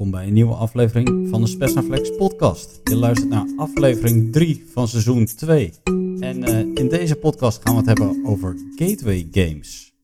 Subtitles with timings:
[0.00, 2.80] Welkom bij een nieuwe aflevering van de Spesnaflex podcast.
[2.84, 5.72] Je luistert naar aflevering 3 van seizoen 2.
[6.20, 9.94] En uh, in deze podcast gaan we het hebben over gateway games.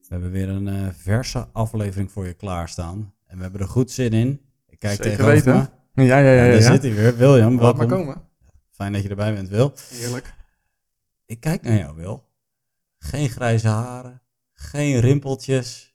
[0.00, 3.14] We hebben weer een uh, verse aflevering voor je klaarstaan.
[3.26, 4.40] En we hebben er goed zin in.
[4.68, 5.70] Ik kijk Zeker tegenover weten.
[5.94, 6.04] me.
[6.04, 6.44] Ja, ja, ja.
[6.44, 7.16] Ja, daar zit hij weer.
[7.16, 7.78] William, Laat welkom.
[7.88, 8.22] maar komen.
[8.70, 9.72] Fijn dat je erbij bent, Wil.
[9.90, 10.35] Heerlijk.
[11.26, 12.24] Ik kijk naar jou, Wil.
[12.98, 14.22] Geen grijze haren,
[14.52, 15.94] geen rimpeltjes.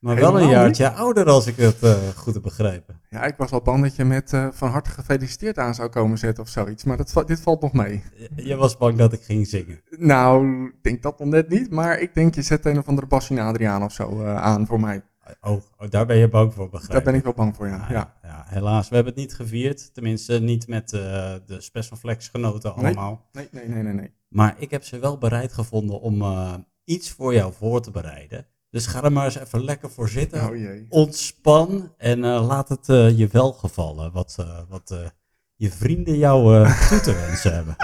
[0.00, 3.00] Maar wel een jaartje ouder als ik het eh, goed heb begrepen.
[3.10, 6.18] Ja, ik was al bang dat je met eh, van harte gefeliciteerd aan zou komen
[6.18, 6.84] zetten of zoiets.
[6.84, 8.02] Maar dat, dit valt nog mee.
[8.16, 9.80] Je- Je was bang dat ik ging zingen.
[9.90, 11.70] Nou, ik denk dat nog net niet.
[11.70, 14.80] Maar ik denk je zet een of andere Bassin Adriaan of zo eh, aan voor
[14.80, 15.02] mij.
[15.40, 17.86] Oh, oh, daar ben je bang voor, begrijp Daar ben ik wel bang voor, ja.
[17.90, 18.14] Ja.
[18.22, 18.88] ja, helaas.
[18.88, 19.94] We hebben het niet gevierd.
[19.94, 21.00] Tenminste, niet met eh,
[21.46, 23.28] de Special Flex genoten allemaal.
[23.32, 24.14] Nee, nee, nee, nee, nee.
[24.28, 28.46] Maar ik heb ze wel bereid gevonden om eh, iets voor jou voor te bereiden.
[28.76, 30.48] Dus ga er maar eens even lekker voor zitten.
[30.48, 30.86] Oh jee.
[30.88, 35.08] ontspan en eh, laat het je welgevallen wat, eh, wat eh,
[35.54, 37.76] je vrienden jou toe te wensen hebben.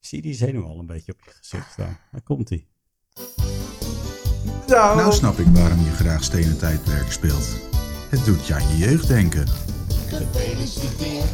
[0.00, 1.98] Ik zie die zenuw al een beetje op je gezicht staan.
[2.12, 2.48] Daar komt
[4.66, 7.46] Nou, Nou snap ik waarom je graag stenen tijdperk speelt.
[8.08, 9.46] Het doet je aan je jeugd denken.
[10.06, 11.24] Gefeliciteerd,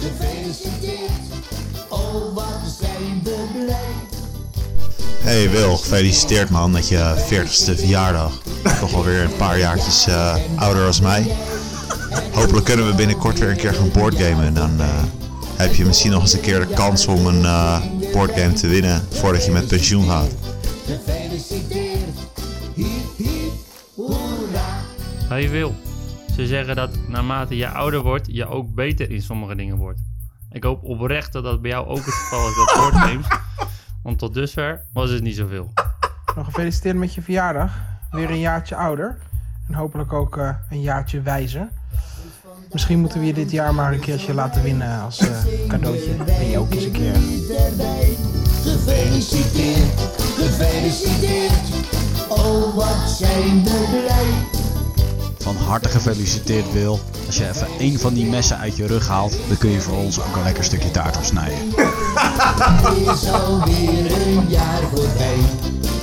[0.00, 1.10] gefeliciteerd.
[1.88, 3.76] Oh, wat zijn we blij.
[5.20, 8.42] Hey Wil, gefeliciteerd man met je 40ste verjaardag.
[8.80, 11.36] Toch alweer een paar jaartjes eh, ouder als mij.
[12.32, 14.44] Hopelijk kunnen we binnenkort weer een keer gaan boardgamen.
[14.44, 14.88] En dan eh,
[15.56, 17.80] heb je misschien nog eens een keer de kans om een eh,
[18.12, 20.30] boardgame te winnen voordat je met pensioen gaat.
[25.30, 25.74] Hey Wil,
[26.34, 30.00] ze zeggen dat naarmate je ouder wordt, je ook beter in sommige dingen wordt.
[30.50, 33.26] Ik hoop oprecht dat dat bij jou ook het geval is met boardgames.
[34.02, 35.70] Want tot dusver was het niet zoveel.
[36.34, 37.72] Nou, gefeliciteerd met je verjaardag.
[38.10, 39.18] Weer een jaartje ouder.
[39.68, 41.68] En hopelijk ook eh, een jaartje wijzer.
[42.72, 46.14] Misschien moeten we je dit jaar maar een keertje laten winnen als eh, cadeautje.
[46.24, 47.14] Ben je ook eens een keer.
[47.14, 48.16] Erbij.
[48.62, 50.00] Gefeliciteerd,
[50.36, 51.88] gefeliciteerd.
[52.28, 54.59] Oh, wat zijn we blij.
[55.42, 57.00] Van harte gefeliciteerd Wil.
[57.26, 59.96] Als je even één van die messen uit je rug haalt, dan kun je voor
[59.96, 61.58] ons ook een lekker stukje taart opsnijden.
[61.76, 65.38] Het is alweer een jaar voorbij.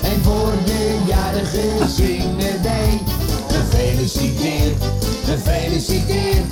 [0.02, 3.02] En voor de jarigen zingen wij.
[3.48, 4.84] Gefeliciteerd,
[5.26, 6.46] gefeliciteerd.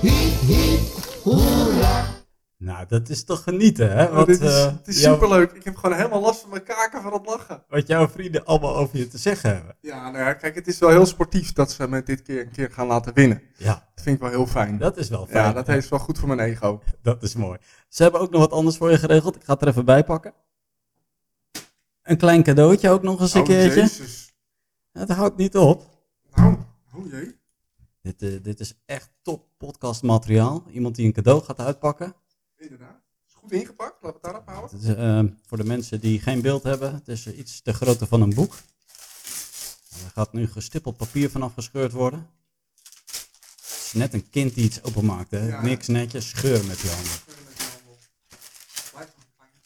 [0.00, 0.80] Hiep,
[1.22, 2.15] hoera.
[2.58, 4.08] Nou, dat is toch genieten, hè?
[4.10, 5.52] Wat, dit is, eh, het is jouw- superleuk.
[5.52, 7.62] Ik heb gewoon helemaal last van mijn kaken van het lachen.
[7.68, 9.76] wat jouw vrienden allemaal over je te zeggen hebben.
[9.80, 12.50] Ja, nou ja, kijk, het is wel heel sportief dat ze me dit keer een
[12.50, 13.42] keer gaan laten winnen.
[13.56, 14.78] Ja, Dat vind ik wel heel fijn.
[14.78, 15.44] dat is wel fijn.
[15.44, 16.82] ja, dat is wel goed voor mijn ego.
[17.02, 17.58] Dat is mooi.
[17.88, 19.36] Ze hebben ook nog wat anders voor je geregeld.
[19.36, 20.34] Ik ga het er even bij pakken.
[22.02, 23.80] Een klein cadeautje ook nog eens een oh, keertje.
[23.80, 24.34] jezus.
[24.92, 25.82] Het houdt niet op.
[26.34, 26.56] Nou,
[26.94, 27.38] oh jee.
[28.02, 30.64] Dit, eh, dit is echt top podcastmateriaal.
[30.70, 32.14] Iemand die een cadeau gaat uitpakken.
[32.56, 33.02] Inderdaad.
[33.26, 34.02] Is goed ingepakt.
[34.02, 34.78] Laten we het daarop houden.
[34.78, 38.06] Het is, eh, voor de mensen die geen beeld hebben, het is iets te grootte
[38.06, 38.54] van een boek.
[40.04, 42.30] Er gaat nu gestippeld papier vanaf gescheurd worden.
[43.56, 45.30] Het is net een kind die iets openmaakt.
[45.30, 45.46] Hè?
[45.48, 45.62] Ja.
[45.62, 47.12] Niks netjes, scheur met je handen.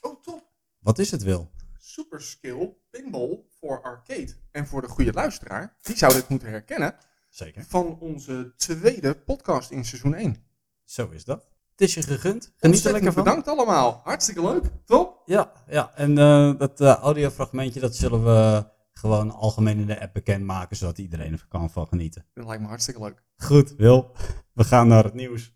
[0.00, 0.52] Oh, top.
[0.78, 1.50] Wat is het, Wil?
[1.78, 4.34] Super Skill Pinball voor arcade.
[4.50, 6.96] En voor de goede luisteraar, die zou dit moeten herkennen
[7.30, 7.64] Zeker.
[7.64, 10.44] van onze tweede podcast in seizoen 1.
[10.84, 11.49] Zo is dat.
[11.80, 12.52] Het is je gegund.
[12.56, 13.24] Geniet er lekker van.
[13.24, 14.00] bedankt allemaal.
[14.04, 14.64] Hartstikke leuk.
[14.84, 15.22] Top.
[15.24, 15.90] Ja, ja.
[15.94, 20.98] en eh, dat eh, audiofragmentje dat zullen we gewoon algemeen in de app bekendmaken, zodat
[20.98, 22.26] iedereen er kan van genieten.
[22.34, 23.22] Dat lijkt me hartstikke leuk.
[23.36, 24.16] Goed, Wil.
[24.52, 25.52] We gaan naar het nieuws.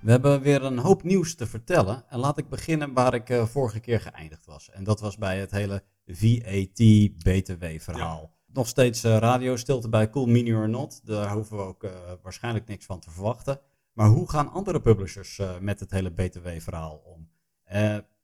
[0.00, 2.04] We hebben weer een hoop nieuws te vertellen.
[2.08, 4.70] En laat ik beginnen waar ik eh, vorige keer geëindigd was.
[4.70, 5.82] En dat was bij het hele
[6.12, 8.34] VAT-BTW-verhaal.
[8.52, 11.06] Nog steeds eh, radiostilte bij Cool Mini or Not.
[11.06, 11.90] Daar hoeven we ook eh,
[12.22, 13.60] waarschijnlijk niks van te verwachten.
[13.92, 17.28] Maar hoe gaan andere publishers eh, met het hele BTW-verhaal om?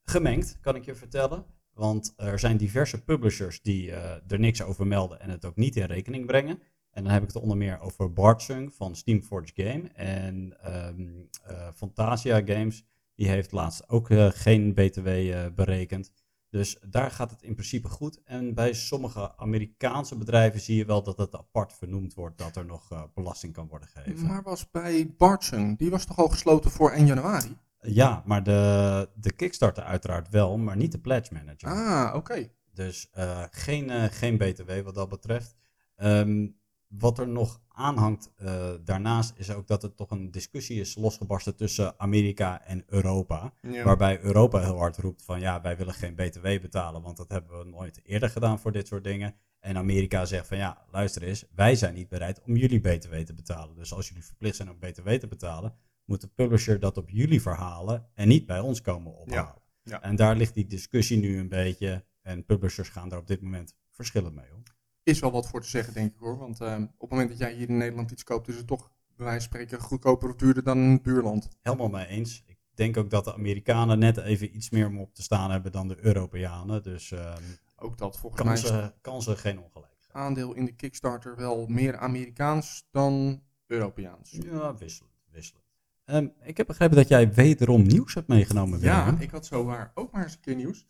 [0.03, 1.45] Gemengd, kan ik je vertellen.
[1.73, 5.85] Want er zijn diverse publishers die er niks over melden en het ook niet in
[5.85, 6.59] rekening brengen.
[6.97, 9.89] En dan heb ik het onder meer over Bartsung van Steamforge Game.
[9.93, 11.07] En ehm,
[11.43, 12.85] eh, Fantasia Games,
[13.15, 15.09] die heeft laatst ook geen BTW
[15.55, 16.11] berekend.
[16.57, 18.23] Dus daar gaat het in principe goed.
[18.23, 22.65] En bij sommige Amerikaanse bedrijven zie je wel dat het apart vernoemd wordt dat er
[22.65, 24.27] nog eh, belasting kan worden gegeven.
[24.27, 27.57] Maar was bij Bartsung, die was toch al gesloten voor 1 januari?
[27.81, 31.69] Ja, maar de, de Kickstarter uiteraard wel, maar niet de Pledge Manager.
[31.69, 32.49] Ah, oké.
[32.73, 35.55] Dus eh, geen, eh, geen BTW wat dat betreft.
[35.95, 36.47] Ehm,
[36.87, 41.55] wat er nog aanhangt eh, daarnaast is ook dat er toch een discussie is losgebarsten
[41.55, 43.53] tussen Amerika en Europa.
[43.61, 43.83] Ja.
[43.83, 47.59] Waarbij Europa heel hard roept van ja, wij willen geen BTW betalen, want dat hebben
[47.59, 49.35] we nooit eerder gedaan voor dit soort dingen.
[49.59, 53.33] En Amerika zegt van ja, luister eens, wij zijn niet bereid om jullie BTW te
[53.33, 53.75] betalen.
[53.75, 55.73] Dus als jullie verplicht zijn om BTW te betalen,
[56.05, 59.61] moet de publisher dat op jullie verhalen en niet bij ons komen ophalen.
[59.83, 60.01] ja.
[60.01, 62.05] En daar ligt die discussie nu een beetje.
[62.21, 64.63] En publishers gaan daar op dit moment verschillend mee om.
[65.07, 66.37] Is wel wat voor te zeggen, denk ik hoor.
[66.37, 68.91] Want ehm, op het moment dat jij hier in Nederland iets koopt, is het toch
[69.15, 71.47] bij wijze van spreken goedkoper of duurder dan in het buurland.
[71.61, 72.43] Helemaal mee eens.
[72.45, 75.71] Ik denk ook dat de Amerikanen net even iets meer om op te staan hebben
[75.71, 76.83] dan de Europeanen.
[76.83, 77.41] Dus ehm,
[77.75, 79.93] Ook dat volgens mij is het kansen, kansen geen ongelijk.
[80.11, 84.31] aandeel in de Kickstarter wel meer Amerikaans dan Europeaans.
[84.31, 85.13] Ja, wisselend.
[85.31, 85.65] wisselend.
[86.05, 88.79] Ehm, ik heb begrepen dat jij wederom nieuws hebt meegenomen.
[88.79, 89.21] Ja, Willem.
[89.21, 90.85] ik had zowaar ook maar eens een keer nieuws.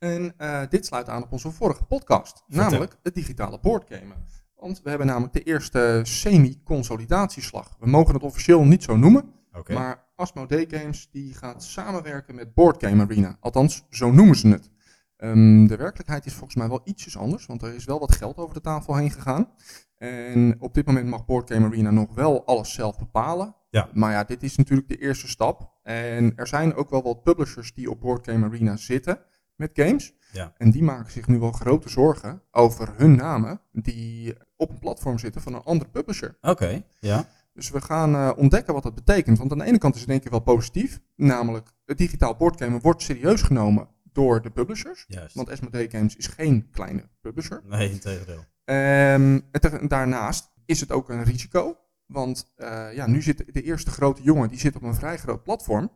[0.00, 2.70] En eh, dit sluit aan op onze vorige podcast, Vertel.
[2.70, 4.16] namelijk het digitale boardgamen.
[4.56, 7.76] Want we hebben namelijk de eerste semi-consolidatieslag.
[7.78, 9.72] We mogen het officieel niet zo noemen, Oké.
[9.72, 13.36] maar Asmodee Games die gaat samenwerken met Board Game Arena.
[13.40, 14.70] Althans, zo noemen ze het.
[15.16, 18.36] Ehm, de werkelijkheid is volgens mij wel ietsjes anders, want er is wel wat geld
[18.36, 19.48] over de tafel heen gegaan.
[19.96, 23.54] En op dit moment mag Board Game Arena nog wel alles zelf bepalen.
[23.70, 23.88] Ja.
[23.92, 25.78] Maar ja, dit is natuurlijk de eerste stap.
[25.82, 29.18] En er zijn ook wel wat publishers die op Board Game Arena zitten
[29.60, 30.12] met games.
[30.32, 30.52] Ja.
[30.56, 35.18] En die maken zich nu wel grote zorgen over hun namen die op een platform
[35.18, 36.38] zitten van een andere publisher.
[36.40, 37.28] Oké, ja.
[37.52, 39.38] Dus we gaan eh, ontdekken wat dat betekent.
[39.38, 41.00] Want aan de ene kant is het denk ik wel positief.
[41.16, 45.04] Namelijk, het digitaal boardgamen wordt serieus genomen door de publishers.
[45.08, 45.34] Juist.
[45.34, 47.62] Want Asmodee Games is geen kleine publisher.
[47.64, 48.44] Nee, integendeel.
[48.64, 51.76] Ehm, en te- daarnaast is het ook een risico.
[52.06, 55.42] Want eh, ja, nu zit de eerste grote jongen die zit op een vrij groot
[55.42, 55.90] platform.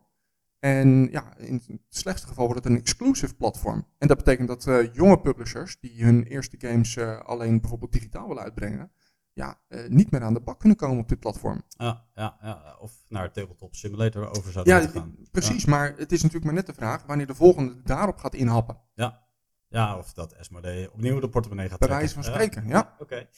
[0.65, 3.87] En ja, in het slechtste geval wordt het een exclusive platform.
[3.99, 8.29] En dat betekent dat eh, jonge publishers die hun eerste games eh, alleen bijvoorbeeld digitaal
[8.29, 8.93] willen uitbrengen,
[9.33, 11.63] ja, eh, niet meer aan de bak kunnen komen op dit platform.
[11.69, 12.77] Ja, ja, ja.
[12.81, 15.17] Of naar Tabletop Simulator over zouden Ja, gaan.
[15.31, 15.65] precies.
[15.65, 18.81] Maar het is natuurlijk maar net de vraag wanneer de volgende daarop gaat inhappen.
[18.95, 19.23] Ja.
[19.69, 22.15] ja, of dat Asmodee opnieuw de portemonnee gaat Bij trekken.
[22.15, 22.97] wijze van spreken, ja.
[22.99, 23.29] Oké.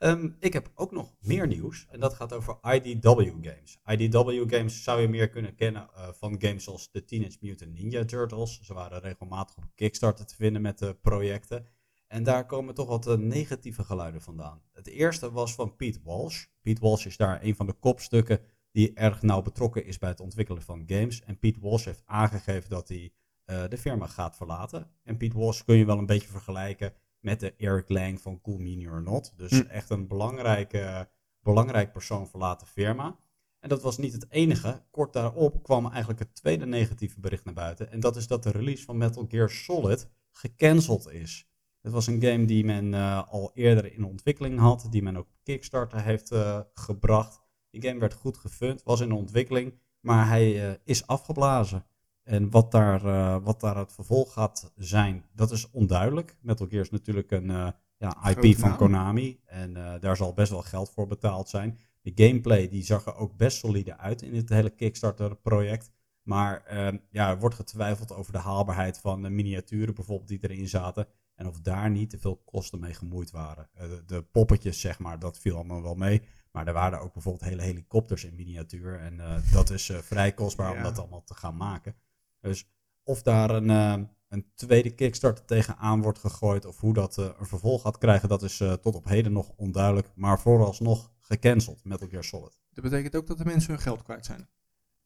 [0.00, 3.78] Ehm, ik heb ook nog meer nieuws en dat gaat over IDW Games.
[3.86, 8.04] IDW Games zou je meer kunnen kennen eh, van games zoals de Teenage Mutant Ninja
[8.04, 8.60] Turtles.
[8.62, 11.66] Ze waren regelmatig op Kickstarter te vinden met de projecten.
[12.06, 14.62] En daar komen toch wat eh, negatieve geluiden vandaan.
[14.72, 16.44] Het eerste was van Pete Walsh.
[16.62, 18.40] Pete Walsh is daar een van de kopstukken
[18.72, 21.22] die erg nauw betrokken is bij het ontwikkelen van games.
[21.22, 23.12] En Pete Walsh heeft aangegeven dat hij
[23.44, 24.90] eh, de firma gaat verlaten.
[25.02, 28.58] En Pete Walsh kun je wel een beetje vergelijken met de Eric Lang van Cool
[28.58, 29.32] Mini or Not.
[29.36, 29.60] Dus Hm.
[29.60, 31.08] echt een belangrijke,
[31.40, 33.18] belangrijk persoon verlaat de firma.
[33.60, 34.82] En dat was niet het enige.
[34.90, 37.90] Kort daarop kwam eigenlijk het tweede negatieve bericht naar buiten.
[37.90, 41.48] En dat is dat de release van Metal Gear Solid gecanceld is.
[41.80, 45.26] Het was een game die men eh, al eerder in ontwikkeling had, die men ook
[45.26, 47.40] op Kickstarter heeft eh, gebracht.
[47.70, 51.86] Die game werd goed gefund, was in ontwikkeling, maar hij eh, is afgeblazen.
[52.30, 56.36] En wat daar, eh, wat daar het vervolg gaat zijn, dat is onduidelijk.
[56.40, 58.76] Metal Gear is natuurlijk een eh, ja, IP van.
[58.76, 61.78] Konami en eh, daar zal best wel geld voor betaald zijn.
[62.02, 65.90] De gameplay die zag er ook best solide uit in dit hele Kickstarter project.
[66.22, 70.68] Maar ehm, ja, er wordt getwijfeld over de haalbaarheid van de miniaturen bijvoorbeeld die erin
[70.68, 71.06] zaten.
[71.34, 73.68] En of daar niet te veel kosten mee gemoeid waren.
[73.72, 76.22] De, de poppetjes, zeg maar, dat viel allemaal wel mee.
[76.52, 78.98] Maar er waren ook bijvoorbeeld hele helikopters in miniatuur.
[78.98, 81.94] En dat is vrij kostbaar om dat allemaal te gaan maken.
[82.40, 82.68] Dus
[83.02, 86.64] of daar een, eh, een tweede Kickstarter tegenaan wordt gegooid.
[86.64, 89.52] Of hoe dat eh, een vervolg gaat krijgen, dat is eh, tot op heden nog
[89.56, 90.08] onduidelijk.
[90.14, 92.58] Maar vooralsnog gecanceld, Metal Gear Solid.
[92.72, 94.48] Dat betekent ook dat de mensen hun geld kwijt zijn.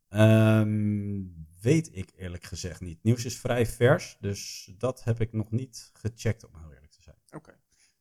[0.09, 1.23] Ehm,
[1.61, 3.03] weet ik eerlijk gezegd niet.
[3.03, 7.03] Nieuws is vrij vers, dus dat heb ik nog niet gecheckt om heel eerlijk te
[7.03, 7.17] zijn.
[7.31, 7.55] Oké.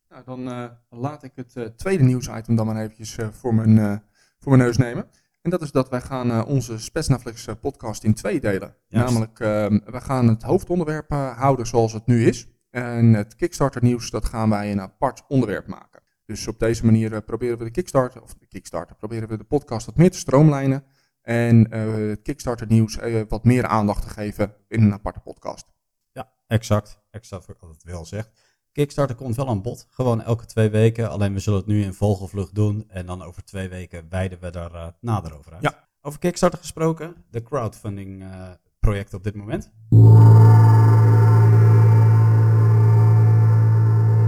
[0.10, 4.04] Nou, dan laat ik het eh, tweede nieuwsitem dan maar eventjes voor, mijn,
[4.38, 5.10] voor mijn neus nemen.
[5.44, 8.76] En dat is dat wij gaan eh, onze Spetsnaflix eh, podcast in twee delen.
[8.88, 12.48] Namelijk, ehm, we gaan het hoofdonderwerp eh, houden zoals het nu is.
[12.70, 16.02] En het Kickstarter nieuws, dat gaan wij een apart onderwerp maken.
[16.26, 19.86] Dus op deze manier proberen we de Kickstarter, of de Kickstarter, proberen we de podcast
[19.86, 20.84] wat meer te stroomlijnen.
[21.22, 25.66] En het Kickstarter nieuws wat meer aandacht te geven in een aparte podcast.
[26.12, 27.00] Ja, exact.
[27.12, 28.30] Exact wat ik altijd wel zegt.
[28.74, 29.88] Kickstarter komt wel aan bod.
[29.90, 31.10] Gewoon elke twee weken.
[31.10, 32.84] Alleen we zullen het nu in vogelvlucht doen.
[32.88, 35.62] En dan over twee weken wijden we daar eh, nader over uit.
[35.62, 35.88] Ja.
[36.02, 37.16] Over Kickstarter gesproken.
[37.32, 38.50] De crowdfunding eh,
[38.80, 39.72] project op dit moment.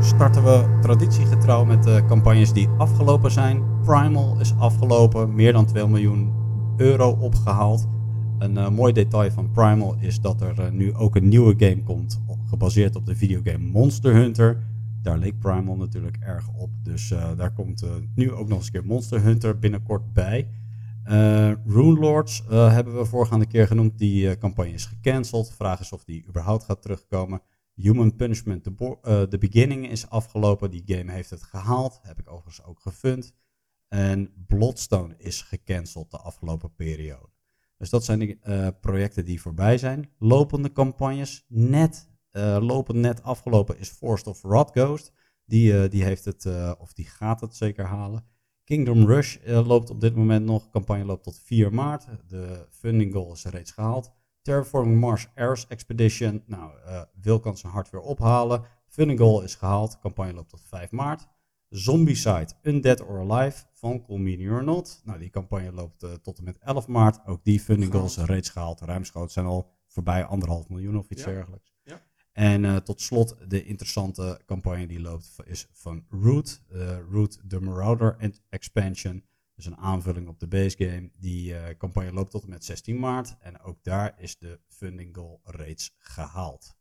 [0.05, 3.81] Starten we traditiegetrouw met de campagnes die afgelopen zijn.
[3.81, 5.35] Primal is afgelopen.
[5.35, 6.33] Meer dan 2 miljoen
[6.77, 7.87] euro opgehaald.
[8.39, 12.21] Een eh, mooi detail van Primal is dat er nu ook een nieuwe game komt,
[12.47, 14.63] gebaseerd op de videogame Monster Hunter.
[15.01, 16.69] Daar leek Primal natuurlijk erg op.
[16.83, 20.47] Dus eh, daar komt eh, nu ook nog eens een keer Monster Hunter binnenkort bij.
[21.03, 23.97] Eh Rune Lords hebben we vorige keer genoemd.
[23.97, 25.53] Die campagne is gecanceld.
[25.53, 27.41] Vraag is of die überhaupt gaat terugkomen.
[27.73, 30.71] Human Punishment, The Beginning is afgelopen.
[30.71, 31.99] Die game heeft het gehaald.
[32.01, 33.33] Heb ik overigens ook gefund.
[33.87, 37.29] En Bloodstone is gecanceld de afgelopen periode.
[37.77, 40.09] Dus dat zijn de projecten die voorbij zijn.
[40.19, 45.11] Lopende campagnes, net, eh, lopend net afgelopen is Forest of Rot Ghost.
[45.45, 48.25] Die, eh, die heeft het, eh, of die gaat het zeker halen.
[48.63, 50.63] Kingdom Rush loopt op dit moment nog.
[50.63, 52.07] De campagne loopt tot 4 maart.
[52.27, 54.11] De funding goal is reeds gehaald.
[54.41, 56.43] Terraforming Mars Ares Expedition.
[56.45, 56.71] Nou,
[57.21, 58.63] Wil kan zijn hart weer ophalen.
[58.87, 59.91] Funding goal is gehaald.
[59.91, 61.27] De campagne loopt tot 5 maart.
[61.69, 65.01] Zombicide Undead or Alive van Cool Meteor Not.
[65.03, 67.25] Nou, die campagne loopt tot en met 11 maart.
[67.25, 68.81] Ook die funding goals reeds gehaald.
[68.81, 71.31] Ruimschoots zijn al voorbij anderhalf miljoen of iets Ja.
[71.31, 71.74] dergelijks.
[72.35, 76.61] En eh, tot slot de interessante campagne die loopt is van Root.
[76.71, 78.17] eh, Root the Marauder
[78.49, 79.23] Expansion.
[79.55, 81.11] Dus een aanvulling op de base game.
[81.19, 83.35] Die eh, campagne loopt tot en met 16 maart.
[83.39, 86.75] En ook daar is de funding goal reeds gehaald.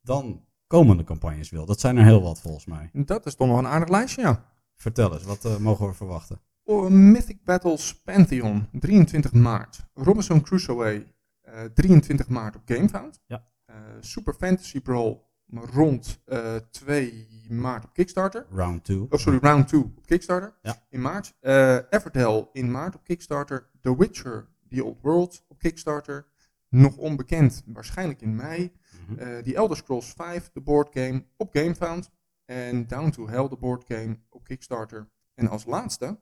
[0.00, 1.66] Dan komende campagnes wil.
[1.66, 2.90] Dat zijn er heel wat volgens mij.
[2.92, 4.52] Dat is toch nog een aardig lijstje, ja.
[4.74, 6.40] Vertel eens, wat mogen we verwachten?
[6.64, 9.86] Oh, Mythic Battles Pantheon, 23 maart.
[9.94, 11.06] Robinson Crusoe,
[11.40, 13.20] eh 23 maart op GameFound.
[13.26, 13.50] Ja.
[13.72, 15.16] Eh, Super Fantasy Brawl
[15.52, 18.46] rond eh 2 maart op Kickstarter.
[18.50, 19.06] Round 2.
[19.10, 20.86] Oh, sorry, Round 2 op Kickstarter Ja.
[20.88, 21.34] in maart.
[21.40, 23.70] Eh Everdell in maart op Kickstarter.
[23.80, 26.26] The Witcher, The Old World op Kickstarter.
[26.68, 28.72] Nog onbekend, waarschijnlijk in mei.
[29.18, 32.10] Eh The Elder Scrolls 5, de board game op GameFound.
[32.44, 35.08] En Down to Hell, de board game op Kickstarter.
[35.34, 36.20] En als laatste,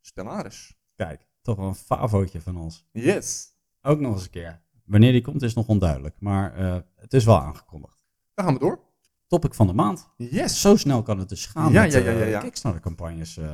[0.00, 0.76] Stellaris.
[0.94, 2.86] Kijk, toch wel een favootje van ons.
[2.92, 3.54] Yes.
[3.82, 4.64] Ook nog eens een keer.
[4.86, 8.04] Wanneer die komt is nog onduidelijk, maar eh, het is wel aangekondigd.
[8.34, 8.80] Dan gaan we door.
[9.26, 10.08] Topic van de maand.
[10.16, 10.60] Yes.
[10.60, 12.40] Zo snel kan het dus gaan Ja, met ja, ja, eh, ja, ja.
[12.40, 13.36] Kickstarter-campagnes.
[13.36, 13.44] eh.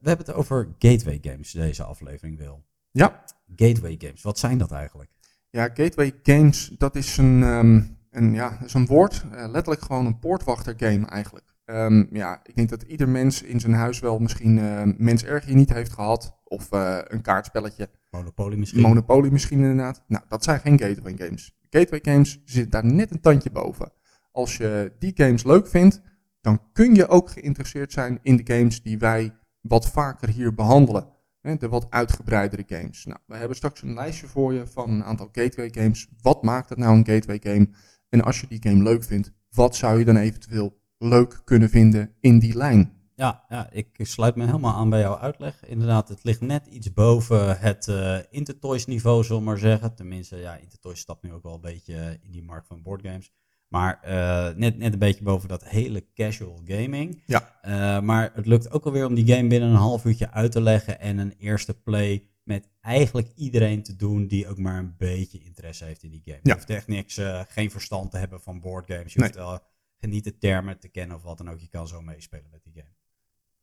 [0.00, 2.64] we hebben het over gateway games deze aflevering, Wil.
[2.90, 3.24] Ja.
[3.56, 5.10] Gateway games, wat zijn dat eigenlijk?
[5.50, 9.24] Ja, Gateway Games, dat is een, ehm, een, ja, is een woord.
[9.30, 11.49] letterlijk gewoon een poortwachter game eigenlijk.
[11.70, 15.44] Ehm, ja, ik denk dat ieder mens in zijn huis wel misschien eh mens erg
[15.44, 16.38] hier niet heeft gehad.
[16.44, 17.90] Of eh, een kaartspelletje.
[18.10, 18.80] Monopoly misschien?
[18.80, 20.02] Monopoly misschien inderdaad.
[20.06, 21.58] Nou, dat zijn geen gateway games.
[21.70, 23.92] Gateway games zitten daar net een tandje boven.
[24.32, 26.00] Als je die games leuk vindt,
[26.40, 31.08] dan kun je ook geïnteresseerd zijn in de games die wij wat vaker hier behandelen.
[31.40, 33.04] Hè, De wat uitgebreidere games.
[33.04, 36.08] Nou, we hebben straks een lijstje voor je van een aantal gateway games.
[36.22, 37.68] Wat maakt het nou een gateway game?
[38.08, 42.14] En als je die game leuk vindt, wat zou je dan eventueel leuk kunnen vinden
[42.20, 42.98] in die lijn?
[43.14, 45.64] Ja, ja, ik sluit me helemaal aan bij jouw uitleg.
[45.66, 49.94] Inderdaad, het ligt net iets boven het eh Intertoys niveau, zullen we maar zeggen.
[49.94, 53.32] Tenminste, ja, Intertoys stapt nu ook wel een beetje eh, in die markt van boardgames.
[53.68, 57.22] Maar eh, net, net een beetje boven dat hele casual gaming.
[57.26, 58.00] Ja.
[58.00, 61.00] Maar het lukt ook alweer om die game binnen een half uurtje uit te leggen
[61.00, 65.84] en een eerste play met eigenlijk iedereen te doen die ook maar een beetje interesse
[65.84, 66.38] heeft in die game.
[66.42, 66.54] Je Ja.
[66.54, 69.12] hoeft echt niks, geen verstand te hebben van boardgames.
[69.12, 69.28] Je Nee.
[69.28, 69.60] hoeft wel
[70.08, 71.60] niet de termen te kennen of wat dan ook.
[71.60, 72.94] Je kan zo meespelen met die game.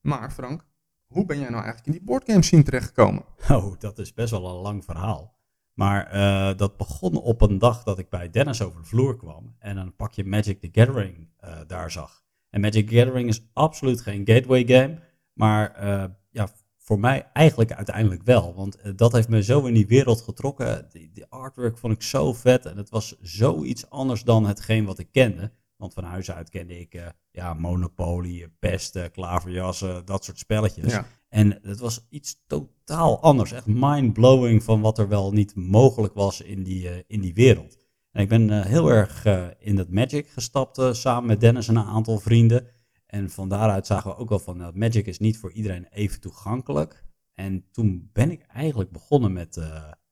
[0.01, 0.65] Maar Frank,
[1.07, 3.25] hoe ben jij nou eigenlijk in die boardgame scene terechtgekomen?
[3.49, 5.37] Oh, dat is best wel een lang verhaal.
[5.77, 9.55] Maar eh, dat begon op een dag dat ik bij Dennis over de vloer kwam
[9.59, 12.23] en een pakje Magic the Gathering eh, daar zag.
[12.49, 14.99] En Magic the Gathering is absoluut geen gateway game,
[15.33, 18.55] maar eh, ja, voor mij eigenlijk uiteindelijk wel.
[18.55, 20.87] Want dat heeft me zo in die wereld getrokken.
[20.89, 24.99] Die, die artwork vond ik zo vet en het was zoiets anders dan hetgeen wat
[24.99, 25.51] ik kende.
[25.77, 30.91] Want van huis uit kende ik eh, ja, Monopoly, pesten, klaverjassen, dat soort spelletjes.
[30.91, 31.05] Ja.
[31.29, 33.51] En het was iets totaal anders.
[33.51, 37.77] Echt mind-blowing van wat er wel niet mogelijk was in die, eh, in die wereld.
[38.11, 39.25] En ik ben eh, heel erg
[39.59, 42.67] in dat Magic gestapt samen met Dennis en een aantal vrienden.
[43.05, 46.19] En van daaruit zagen we ook wel van, nou, Magic is niet voor iedereen even
[46.19, 47.05] toegankelijk.
[47.33, 49.61] En toen ben ik eigenlijk begonnen met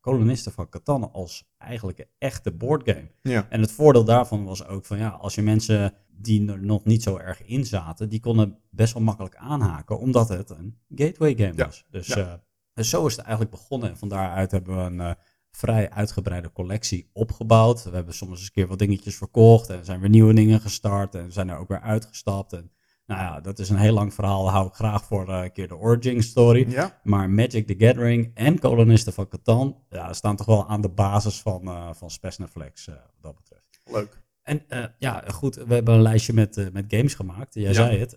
[0.05, 3.11] kolonisten van Catan als eigenlijk een echte boardgame.
[3.21, 3.47] Ja.
[3.49, 7.03] En het voordeel daarvan was ook van ja, als je mensen die er nog niet
[7.03, 11.53] zo erg in zaten, die konden best wel makkelijk aanhaken, omdat het een gateway game
[11.55, 11.85] Ja, was.
[11.89, 12.15] Dus, ja.
[12.17, 12.33] eh,
[12.73, 13.89] dus zo is het eigenlijk begonnen.
[13.89, 15.11] En van daaruit hebben we een eh,
[15.51, 17.83] vrij uitgebreide collectie opgebouwd.
[17.83, 21.15] We hebben soms eens een keer wat dingetjes verkocht en zijn weer nieuwe dingen gestart
[21.15, 22.53] en zijn er ook weer uitgestapt.
[22.53, 22.71] En
[23.05, 24.43] nou ja, dat is een heel lang verhaal.
[24.43, 26.65] Daar hou ik graag voor eh, een keer de origin story.
[26.69, 26.99] Ja.
[27.03, 31.41] Maar Magic the Gathering en kolonisten van Catan ja, staan toch wel aan de basis
[31.41, 33.79] van, eh van Spesnaflex, eh wat dat betreft.
[33.85, 34.23] Leuk.
[34.43, 34.61] En
[34.99, 37.53] ja, goed, we hebben een lijstje met, met games gemaakt.
[37.53, 37.73] Jij Ja.
[37.73, 38.15] zei het.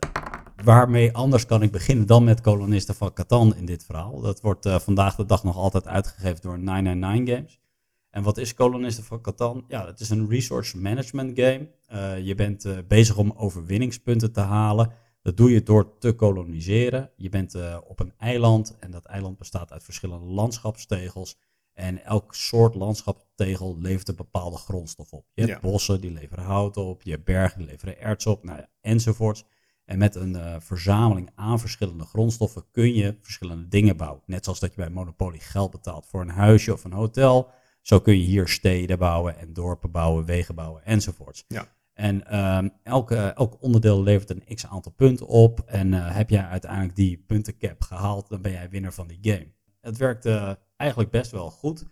[0.65, 4.21] Waarmee anders kan ik beginnen dan met kolonisten van Catan in dit verhaal.
[4.21, 7.61] Dat wordt vandaag de dag nog altijd uitgegeven door 999 Games.
[8.11, 9.65] En wat is kolonisten van Catan?
[9.69, 11.69] Ja, het is een resource management game.
[11.87, 14.93] Eh, je bent eh, bezig om overwinningspunten te halen.
[15.23, 17.11] Dat doe je door te koloniseren.
[17.17, 21.39] Je bent eh, op een eiland en dat eiland bestaat uit verschillende landschapstegels.
[21.73, 25.27] En elk soort landschapstegel levert een bepaalde grondstof op.
[25.35, 25.71] Je hebt Ja.
[25.71, 27.03] bossen, die leveren hout op.
[27.03, 28.45] Je hebt bergen, die leveren erts op.
[28.45, 29.45] Nou ja, enzovoorts.
[29.85, 34.23] En met een verzameling aan verschillende grondstoffen kun je verschillende dingen bouwen.
[34.27, 37.51] Net zoals dat je bij Monopoly geld betaalt voor een huisje of een hotel.
[37.89, 41.45] Zo kun je hier steden bouwen en dorpen bouwen, wegen bouwen enzovoorts.
[41.47, 41.69] Ja.
[41.95, 45.61] En ehm, elke, elk onderdeel levert een x aantal punten op.
[45.67, 49.53] En eh, heb jij uiteindelijk die puntencap gehaald, dan ben jij winnaar van die game.
[49.81, 51.85] Het werkt eh, eigenlijk best wel goed.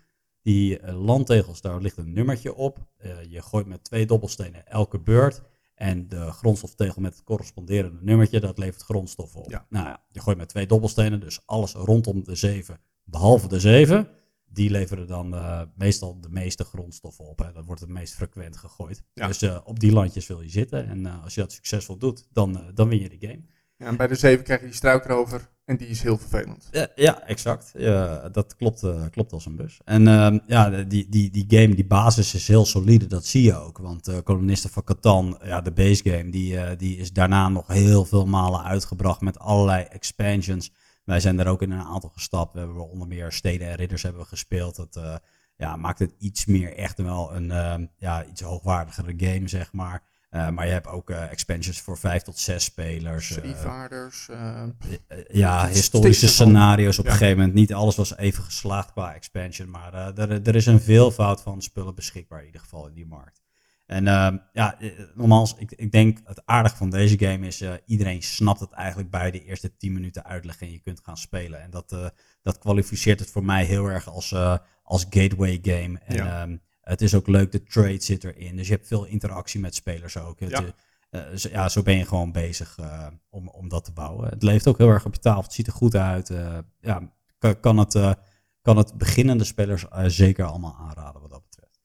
[0.42, 2.78] Die eh, landtegels, daar ligt een nummertje op.
[3.28, 5.42] Je gooit met twee dobbelstenen elke beurt.
[5.74, 9.50] En de grondstoftegel met het corresponderende nummertje, dat levert grondstoffen op.
[9.50, 9.66] Ja.
[9.68, 14.08] Nou ja, je gooit met twee dobbelstenen, dus alles rondom de 7, behalve de 7.
[14.48, 17.38] Die leveren dan eh, meestal de meeste grondstoffen op.
[17.38, 17.52] Hè.
[17.52, 19.02] Dat wordt het meest frequent gegooid.
[19.14, 19.26] Ja.
[19.26, 20.88] Dus eh, op die landjes wil je zitten.
[20.88, 23.40] En eh, als je dat succesvol doet, dan, dan win je de game.
[23.76, 26.68] Ja, en bij de 7 krijg je die struikrover en die is heel vervelend.
[26.70, 27.72] Ja, ja exact.
[27.74, 29.80] Ja, dat klopt, klopt als een bus.
[29.84, 33.54] En ehm, ja, die, die, die game, die basis is heel solide, dat zie je
[33.54, 33.78] ook.
[33.78, 38.26] Want kolonisten van Catan, ja, de base game, die, die is daarna nog heel veel
[38.26, 40.72] malen uitgebracht met allerlei expansions.
[41.06, 42.52] Wij zijn er ook in een aantal gestapt.
[42.52, 44.76] We hebben onder meer Steden en Ridders hebben we gespeeld.
[44.76, 45.14] Dat eh,
[45.56, 50.02] ja, maakt het iets meer echt wel een ehm, ja, iets hoogwaardigere game, zeg maar.
[50.30, 53.28] Eh, maar je hebt ook eh, expansions voor vijf tot zes spelers.
[54.28, 57.10] eh, ja, historische scenario's op Ja.
[57.10, 57.54] een gegeven moment.
[57.54, 62.40] Niet alles was even geslaagd qua expansion, maar er is een veelvoud van spullen beschikbaar
[62.40, 63.44] in ieder geval in die markt.
[63.86, 67.72] En ehm, ja, eh, nogmaals, ik, ik denk het aardige van deze game is, eh,
[67.84, 71.62] iedereen snapt het eigenlijk bij de eerste 10 minuten uitleg en je kunt gaan spelen.
[71.62, 72.06] En dat, eh,
[72.42, 74.34] dat kwalificeert het voor mij heel erg als,
[74.82, 75.98] als gateway game.
[75.98, 76.42] En Ja.
[76.42, 78.56] ehm, het is ook leuk, de trade zit erin.
[78.56, 80.40] Dus je hebt veel interactie met spelers ook.
[80.40, 80.50] Het,
[81.10, 81.36] Ja.
[81.36, 82.78] zo, ja, zo ben je gewoon bezig
[83.30, 84.28] om, om dat te bouwen.
[84.28, 85.42] Het leeft ook heel erg op je tafel.
[85.42, 86.32] Het ziet er goed uit.
[86.80, 88.16] ja, kan, kan, het,
[88.62, 91.80] kan het beginnende spelers zeker allemaal aanraden wat dat betreft.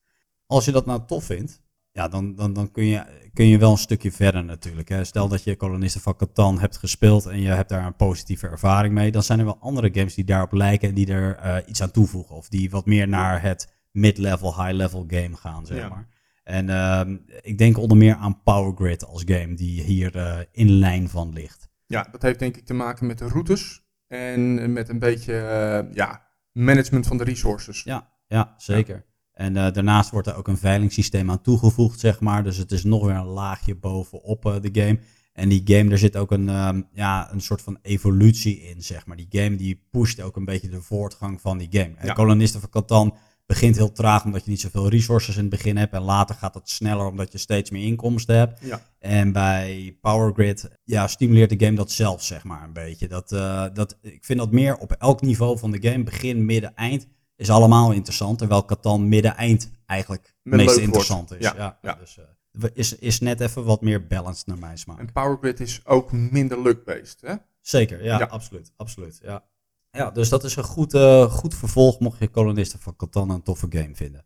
[0.45, 1.61] Als je dat nou tof vindt,
[1.91, 4.89] ja, dan, dan, dan kun, je, kun je wel een stukje verder natuurlijk.
[4.89, 5.03] Hè.
[5.03, 8.93] Stel dat je kolonisten van Catan hebt gespeeld en je hebt daar een positieve ervaring
[8.93, 9.11] mee.
[9.11, 11.91] Dan zijn er wel andere games die daarop lijken en die er eh, iets aan
[11.91, 12.35] toevoegen.
[12.35, 15.89] Of die wat meer naar het mid-level, high-level game gaan, zeg Ja.
[15.89, 16.07] maar.
[16.43, 20.69] En ehm, ik denk onder meer aan Power Grid als game die hier eh, in
[20.69, 21.69] lijn van ligt.
[21.85, 25.93] Ja, dat heeft denk ik te maken met de routes en met een beetje eh,
[25.93, 27.83] ja, management van de resources.
[27.83, 29.05] Ja, ja zeker.
[29.41, 32.43] En eh, daarnaast wordt er ook een veilingssysteem aan toegevoegd, zeg maar.
[32.43, 34.99] Dus het is nog weer een laagje bovenop eh, de game.
[35.33, 39.05] En die game, daar zit ook een, ehm, ja, een soort van evolutie in, zeg
[39.05, 39.17] maar.
[39.17, 41.93] Die game die pusht ook een beetje de voortgang van die game.
[41.99, 42.05] Ja.
[42.05, 42.13] Ja.
[42.13, 45.93] Kolonisten van Catan begint heel traag omdat je niet zoveel resources in het begin hebt.
[45.93, 48.59] En later gaat het sneller omdat je steeds meer inkomsten hebt.
[48.63, 48.81] Ja.
[48.99, 53.07] En bij Power Grid ja, stimuleert de game dat zelf, zeg maar, een beetje.
[53.07, 56.75] Dat, eh, dat, ik vind dat meer op elk niveau van de game, begin, midden,
[56.75, 57.07] eind,
[57.41, 58.37] is allemaal interessant.
[58.37, 60.81] Terwijl Catan midden, eind eigenlijk het meest wordt.
[60.81, 61.51] interessant is.
[61.51, 61.77] Ja.
[61.99, 64.99] Dus eh, is, is net even wat meer balanced naar mijn smaak.
[64.99, 67.21] En Power Grid is ook minder luck-based.
[67.21, 67.33] Hè?
[67.61, 68.71] Zeker, ja, absoluut.
[68.75, 69.43] absoluut ja.
[69.91, 73.43] ja, dus dat is een goed, eh, goed vervolg mocht je kolonisten van Catan een
[73.43, 74.25] toffe game vinden.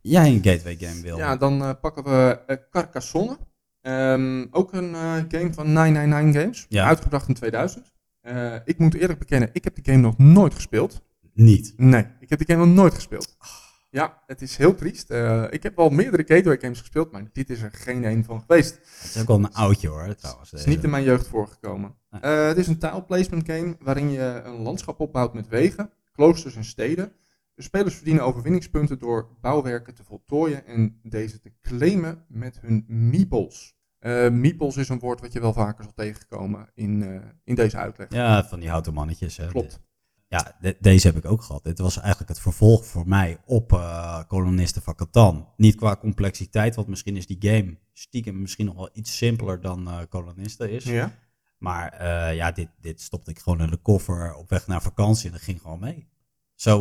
[0.00, 1.16] Jij een gateway game wil.
[1.16, 3.38] Ja, dan eh, pakken we Carcassonne.
[3.80, 4.94] Ehm, ook een
[5.28, 6.66] game van 999 Games.
[6.68, 6.86] Ja.
[6.86, 7.92] Uitgebracht in 2000.
[8.22, 11.02] Eh, ik moet eerlijk bekennen, ik heb de game nog nooit gespeeld.
[11.32, 11.74] Niet.
[11.76, 13.36] Nee, ik heb de game nog nooit gespeeld.
[13.92, 15.10] Ja, het is heel triest.
[15.10, 18.40] Eh, ik heb wel meerdere gateway games gespeeld, maar dit is er geen een van
[18.40, 18.74] geweest.
[18.74, 20.50] Het is ook wel een oudje hoor, trouwens.
[20.50, 21.94] Het is niet in mijn jeugd voorgekomen.
[22.10, 26.56] Eh, het is een tile placement game waarin je een landschap opbouwt met wegen, kloosters
[26.56, 27.12] en steden.
[27.54, 33.76] De spelers verdienen overwinningspunten door bouwwerken te voltooien en deze te claimen met hun meeples.
[34.30, 38.06] Meeples is een woord wat je wel vaker zal tegenkomen in, in deze uitleg.
[38.10, 39.36] Ja, van die houten mannetjes.
[39.36, 39.46] Hè.
[39.46, 39.80] Klopt.
[40.32, 41.64] Ja, de- deze heb ik ook gehad.
[41.64, 45.48] Dit was eigenlijk het vervolg voor mij op eh, kolonisten van Catan.
[45.56, 49.88] Niet qua complexiteit, want misschien is die game stiekem misschien nog wel iets simpeler dan
[49.88, 50.84] eh, kolonisten is.
[50.84, 51.12] Ja?
[51.58, 55.26] Maar eh, ja, dit, dit stopte ik gewoon in de koffer op weg naar vakantie
[55.26, 56.08] en dat ging gewoon mee.
[56.54, 56.80] Zo,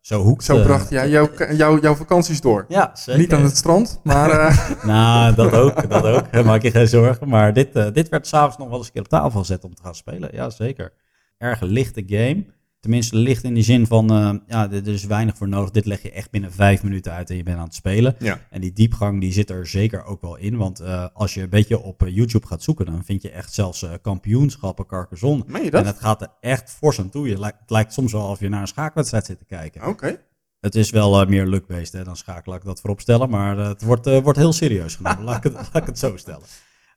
[0.00, 0.44] zo hoekt.
[0.44, 2.64] Zo bracht jij jouw, jouw, jouw vakanties door.
[2.68, 3.20] Ja, zeker.
[3.20, 4.28] Niet aan het strand, maar
[4.86, 6.32] Nou, dat ook, dat ook.
[6.32, 7.28] Daar Maak je geen zorgen.
[7.28, 9.82] Maar dit, dit werd s'avonds nog wel eens een keer op tafel gezet om te
[9.82, 10.28] gaan spelen.
[10.32, 10.92] Ja, zeker.
[11.38, 12.44] Erg lichte game.
[12.80, 15.70] Tenminste, licht in die zin van, eh, ja, er is weinig voor nodig.
[15.70, 18.16] Dit leg je echt binnen vijf minuten uit en je bent aan het spelen.
[18.18, 18.40] ja.
[18.50, 20.56] En die diepgang, die zit er zeker ook wel in.
[20.56, 23.52] Want eh, als je een beetje op eh, YouTube gaat zoeken, dan vind je echt
[23.52, 25.44] zelfs kampioenschappen Carcassonne.
[25.46, 25.72] Dat?
[25.72, 27.28] En het gaat er echt fors aan toe.
[27.28, 29.86] Je lijkt, het lijkt soms wel of je naar een schaakwedstrijd zit te kijken.
[29.86, 30.20] Oké.
[30.60, 33.30] Het is wel meer luck-based, hè, dan schakel ik dat voorop stellen.
[33.30, 36.46] Maar het wordt, wordt heel serieus genomen, laat, ik het, laat ik het zo stellen.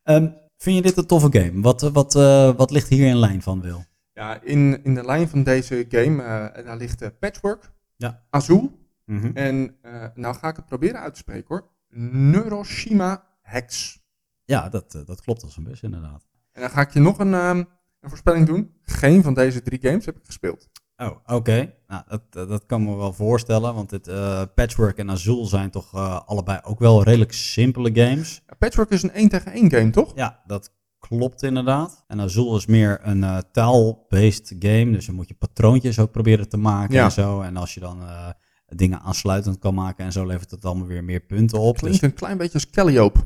[0.04, 1.62] Ehm, vind je dit een toffe game?
[1.62, 2.14] Wat, wat,
[2.58, 3.84] wat ligt hier in lijn van, Wil?
[4.22, 8.24] Ja, in, in de lijn van deze game, eh, daar ligt eh, Patchwork, Ja.
[8.30, 9.32] Azul Mhm.
[9.34, 11.68] en, eh, nou ga ik het proberen uit te spreken hoor,
[12.12, 14.00] Neuroshima Hex.
[14.44, 16.28] Ja, dat, dat klopt als een bus inderdaad.
[16.52, 17.58] En dan ga ik je nog een, ehm,
[18.00, 18.74] een voorspelling doen.
[18.82, 20.70] Geen van deze drie games heb ik gespeeld.
[20.98, 21.74] Oh, oké.
[21.88, 24.06] Nou, dat, dat kan me wel voorstellen, want dit,
[24.54, 25.94] Patchwork en Azul zijn toch
[26.26, 28.44] allebei ook wel redelijk simpele games.
[28.58, 30.12] Patchwork is een 1 tegen 1 game, toch?
[30.16, 30.72] Ja, dat
[31.08, 32.04] klopt inderdaad.
[32.08, 36.50] En Azul is meer een eh, taal-based game, dus dan moet je patroontjes ook proberen
[36.50, 37.04] te maken Ja.
[37.04, 37.42] en zo.
[37.42, 38.30] En als je dan eh,
[38.68, 41.78] dingen aansluitend kan maken en zo, levert het allemaal weer meer punten op.
[41.78, 43.20] Klinkt Dus, een klein beetje als Calliope.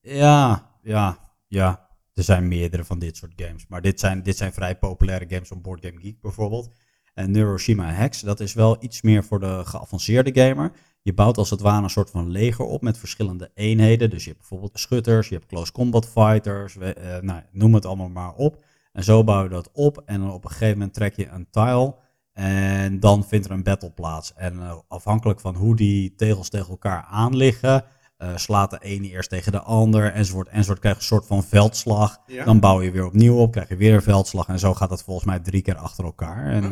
[0.00, 1.82] ja, ja, ja.
[2.14, 5.50] Er zijn meerdere van dit soort games, maar dit zijn, dit zijn vrij populaire games
[5.50, 6.70] op Board Game Geek bijvoorbeeld.
[7.14, 10.72] En Neuroshima Hex, dat is wel iets meer voor de geavanceerde gamer.
[11.04, 14.10] Je bouwt als het ware een soort van leger op met verschillende eenheden.
[14.10, 17.86] Dus je hebt bijvoorbeeld schutters, je hebt close combat fighters, we- eh, nou, noem het
[17.86, 18.64] allemaal maar op.
[18.92, 21.46] En zo bouw je dat op en dan op een gegeven moment trek je een
[21.50, 21.94] tile
[22.32, 24.32] en dan vindt er een battle plaats.
[24.34, 27.84] En eh, afhankelijk van hoe die tegels tegen elkaar aanliggen,
[28.16, 30.78] eh, slaat de ene eerst tegen de ander enzovoort enzovoort.
[30.78, 32.18] Krijg je een soort van veldslag.
[32.26, 32.44] Ja.
[32.44, 35.02] Dan bouw je weer opnieuw op, krijg je weer een veldslag en zo gaat dat
[35.02, 36.46] volgens mij drie keer achter elkaar.
[36.46, 36.62] En,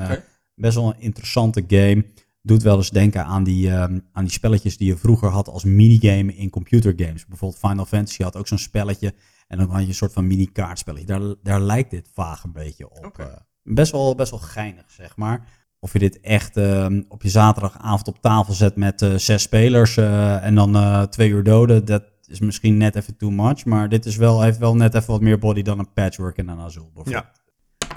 [0.55, 2.05] best wel een interessante game.
[2.43, 5.65] Doet wel eens denken aan die, ehm, aan die spelletjes die je vroeger had als
[5.65, 7.27] minigame in computergames.
[7.27, 9.15] Bijvoorbeeld Final Fantasy had ook zo'n spelletje.
[9.49, 11.07] En dan had je een soort van mini-kaartspelletje.
[11.07, 13.19] Daar, daar lijkt dit vaag een beetje op.
[13.19, 13.27] Eh,
[13.63, 15.49] best, wel, best wel geinig, zeg maar.
[15.79, 19.97] Of je dit echt ehm, op je zaterdagavond op tafel zet met eh, zes spelers
[19.97, 21.85] eh, en dan twee uur doden.
[21.85, 23.65] Dat is misschien net even too much.
[23.65, 26.49] Maar dit is wel, heeft wel net even wat meer body dan een patchwork en
[26.49, 27.25] een azul bijvoorbeeld.
[27.25, 27.42] Ja.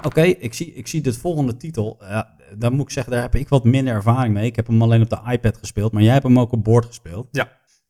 [0.02, 1.96] Oké, ik, zie, ik zie dit volgende titel.
[2.00, 4.46] Ja, daar moet ik zeggen, daar heb ik wat minder ervaring mee.
[4.46, 6.84] Ik heb hem alleen op de iPad gespeeld, maar jij hebt hem ook op boord
[6.84, 7.28] gespeeld.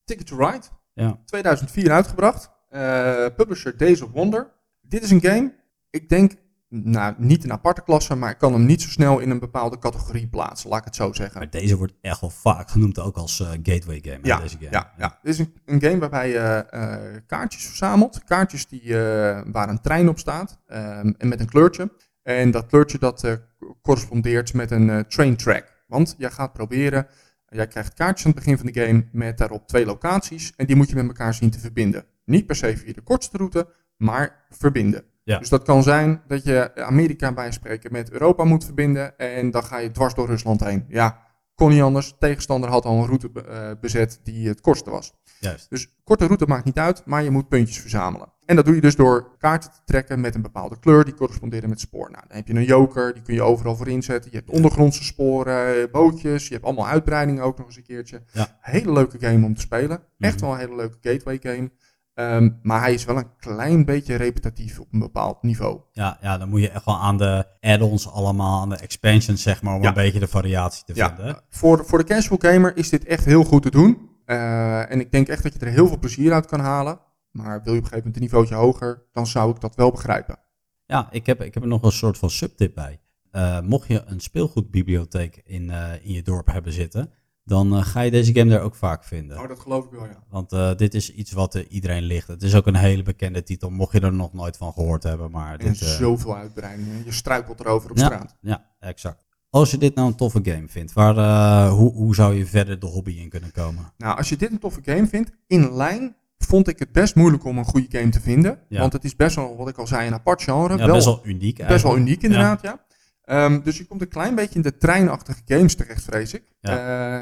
[0.05, 1.19] Ticket to Ride, Ja.
[1.25, 2.51] 2004 uitgebracht.
[2.69, 4.53] Eh, publisher Days of Wonder.
[4.81, 5.55] Dit is een game,
[5.91, 6.33] ik denk,
[6.69, 9.79] nou niet een aparte klasse, maar ik kan hem niet zo snel in een bepaalde
[9.79, 11.39] categorie plaatsen, laat ik het zo zeggen.
[11.39, 14.19] Maar deze wordt echt wel vaak genoemd ook als eh, gateway game.
[14.23, 14.71] Ja, deze game.
[14.71, 15.19] ja, ja.
[15.23, 18.25] Dit is een, een game waarbij je eh, kaartjes verzamelt.
[18.25, 21.93] Kaartjes die, eh, waar een trein op staat ehm, en met een kleurtje.
[22.23, 23.39] En dat kleurtje dat
[23.83, 25.85] correspondeert met een train track.
[25.87, 27.07] Want jij gaat proberen,
[27.49, 30.53] jij krijgt kaartjes aan het begin van de game met daarop twee locaties.
[30.57, 32.05] En die moet je met elkaar zien te verbinden.
[32.25, 35.05] Niet per se via de kortste route, maar verbinden.
[35.27, 35.39] Ja.
[35.39, 39.19] Dus dat kan zijn dat je Amerika bij spreken met Europa moet verbinden.
[39.19, 40.85] En dan ga je dwars door Rusland heen.
[40.89, 41.19] Ja,
[41.55, 42.15] kon niet anders.
[42.19, 45.15] Tegenstander had al een route eh, bezet die het kortste was.
[45.41, 45.71] Juist.
[45.71, 48.33] Dus korte route maakt niet uit, maar je moet puntjes verzamelen.
[48.45, 51.69] En dat doe je dus door kaarten te trekken met een bepaalde kleur die corresponderen
[51.69, 52.11] met spoor.
[52.11, 54.31] Nou, dan heb je een joker, die kun je overal voor inzetten.
[54.31, 58.23] Je hebt ondergrondse sporen, bootjes, je hebt allemaal uitbreidingen ook nog eens een keertje.
[58.33, 58.57] Ja.
[58.61, 60.03] Hele leuke game om te spelen.
[60.19, 60.45] Echt Mhm.
[60.45, 61.71] wel een hele leuke gateway game.
[62.17, 65.81] Ehm, maar hij is wel een klein beetje repetitief op een bepaald niveau.
[65.93, 69.63] Ja, ja, dan moet je echt wel aan de add-ons allemaal, aan de expansions zeg
[69.63, 69.89] maar, om Ja.
[69.89, 71.41] een beetje de variatie te Ja, vinden.
[71.49, 74.11] voor, voor de casual gamer is dit echt heel goed te doen.
[74.25, 77.01] Eh, en ik denk echt dat je er heel veel plezier uit kan halen.
[77.31, 79.91] Maar wil je op een gegeven moment een niveautje hoger, dan zou ik dat wel
[79.91, 80.39] begrijpen.
[80.87, 83.01] Ja, ik heb, ik heb er nog een soort van subtip bij.
[83.31, 87.11] Eh, mocht je een speelgoedbibliotheek in, eh, in je dorp hebben zitten,
[87.47, 89.39] dan eh, ga je deze game daar ook vaak vinden.
[89.41, 90.23] Oh, dat geloof ik wel, ja.
[90.31, 92.29] Want eh, dit is iets wat eh, iedereen ligt.
[92.29, 95.31] Het is ook een hele bekende titel, mocht je er nog nooit van gehoord hebben.
[95.31, 97.05] Maar En dit, zoveel uitbreidingen.
[97.05, 98.37] Je struikelt erover op ja, straat.
[98.41, 99.25] Ja, exact.
[99.51, 102.87] Als je dit nou een toffe game vindt, waar, hoe, hoe zou je verder de
[102.87, 103.93] hobby in kunnen komen?
[103.97, 107.45] Nou, als je dit een toffe game vindt, in lijn vond ik het best moeilijk
[107.45, 108.59] om een goede game te vinden.
[108.69, 108.81] Ja.
[108.81, 110.77] Want het is best wel, wat ik al zei, een apart genre.
[110.77, 112.85] Ja, best wel uniek best wel uniek inderdaad, ja.
[113.27, 116.43] Ehm, dus je komt een klein beetje in de treinachtige games terecht, vrees ik.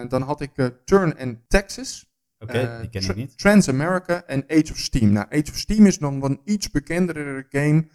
[0.03, 2.13] Eh, dan had ik eh, Turn and Texas.
[2.39, 3.39] Oké, Eh, die ken ik niet.
[3.39, 5.13] Trans-America en Age of Steam.
[5.13, 7.89] Nou, Age of Steam is dan wel een iets bekendere game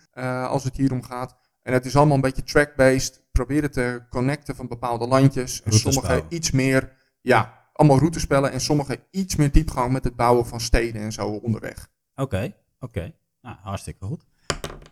[0.48, 1.38] als het hier om gaat.
[1.62, 3.24] En het is allemaal een beetje track-based.
[3.32, 5.62] Proberen te connecten van bepaalde landjes.
[5.64, 6.92] En sommige iets meer,
[7.22, 8.52] ja, allemaal routespellen.
[8.52, 11.88] En sommige iets meer diepgang met het bouwen van steden en zo onderweg.
[12.16, 13.14] Oké, oké.
[13.42, 14.26] Nou, hartstikke goed.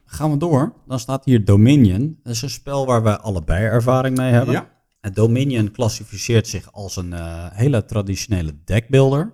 [0.09, 0.73] Gaan we door.
[0.87, 2.19] Dan staat hier Dominion.
[2.23, 4.53] Dat is een spel waar we allebei ervaring mee hebben.
[4.53, 4.69] Ja.
[5.01, 9.33] Het Dominion klassificeert zich als een eh, hele traditionele deckbuilder.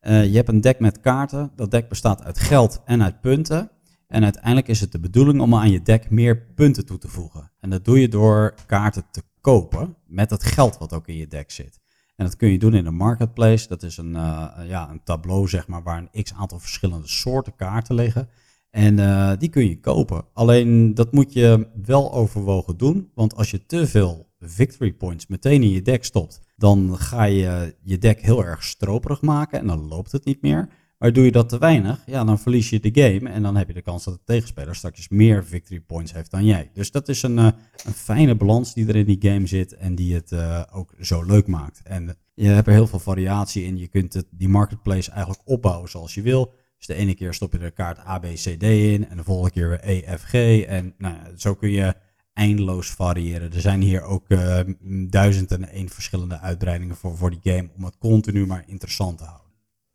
[0.00, 1.52] Eh, je hebt een deck met kaarten.
[1.56, 3.70] Dat deck bestaat uit geld en uit punten.
[4.06, 7.52] En uiteindelijk is het de bedoeling om aan je deck meer punten toe te voegen.
[7.60, 11.26] En dat doe je door kaarten te kopen met het geld wat ook in je
[11.26, 11.80] deck zit.
[12.16, 13.68] En dat kun je doen in een marketplace.
[13.68, 17.56] Dat is een, eh, ja, een tableau zeg maar, waar een x aantal verschillende soorten
[17.56, 18.28] kaarten liggen.
[18.74, 20.24] En eh, die kun je kopen.
[20.32, 23.10] Alleen dat moet je wel overwogen doen.
[23.14, 27.74] Want als je te veel victory points meteen in je deck stopt, dan ga je
[27.82, 30.68] je deck heel erg stroperig maken en dan loopt het niet meer.
[30.98, 33.68] Maar doe je dat te weinig, ja, dan verlies je de game en dan heb
[33.68, 36.70] je de kans dat de tegenspeler straks meer victory points heeft dan jij.
[36.72, 37.48] Dus dat is een, eh,
[37.84, 41.22] een fijne balans die er in die game zit en die het eh, ook zo
[41.22, 41.80] leuk maakt.
[41.84, 43.78] En je hebt er heel veel variatie in.
[43.78, 46.52] Je kunt het, die marketplace eigenlijk opbouwen zoals je wil.
[46.86, 49.24] Dus de ene keer stop je de kaart A, B, C, D in en de
[49.24, 50.34] volgende keer weer E, F, G.
[50.62, 51.94] En nou, zo kun je
[52.32, 53.52] eindeloos variëren.
[53.52, 54.60] Er zijn hier ook uh,
[55.08, 59.24] duizend en één verschillende uitbreidingen voor, voor die game om het continu maar interessant te
[59.24, 59.50] houden.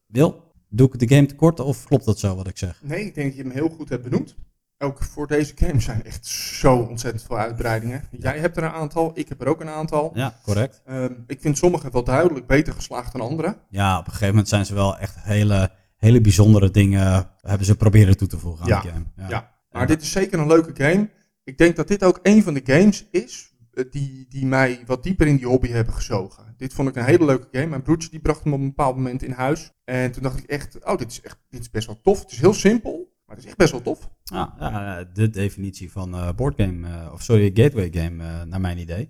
[0.06, 2.82] Wil, doe ik de game tekort of klopt dat zo wat ik zeg?
[2.84, 4.36] Nee, ik denk dat je hem heel goed hebt benoemd.
[4.78, 8.04] Ook voor deze game zijn echt zo ontzettend veel uitbreidingen.
[8.12, 10.12] Jij hebt er een aantal, ik heb er ook een aantal.
[10.13, 10.82] Ja, correct.
[10.89, 13.58] Um, ik vind sommige wel duidelijk beter geslaagd dan andere.
[13.69, 17.76] Ja, op een gegeven moment zijn ze wel echt hele, hele bijzondere dingen hebben ze
[17.76, 19.06] proberen toe te voegen aan ja, de game.
[19.16, 19.56] Ja, ja.
[19.72, 21.10] maar dit is zeker een leuke game.
[21.44, 25.04] Ik denk dat dit ook een van de games is eh, die, die mij wat
[25.04, 26.54] dieper in die hobby hebben gezogen.
[26.58, 27.68] Dit vond ik een hele leuke game.
[27.68, 29.72] Mijn broertje die bracht hem op een bepaald moment in huis.
[29.84, 32.22] En toen dacht ik echt, oh, dit is, echt, dit is best wel tof.
[32.22, 34.10] Het is heel simpel, maar het is echt best wel tof.
[34.24, 38.78] Ja, ja de definitie van uh, boardgame, uh, of sorry, gateway game, uh, naar mijn
[38.78, 39.10] idee.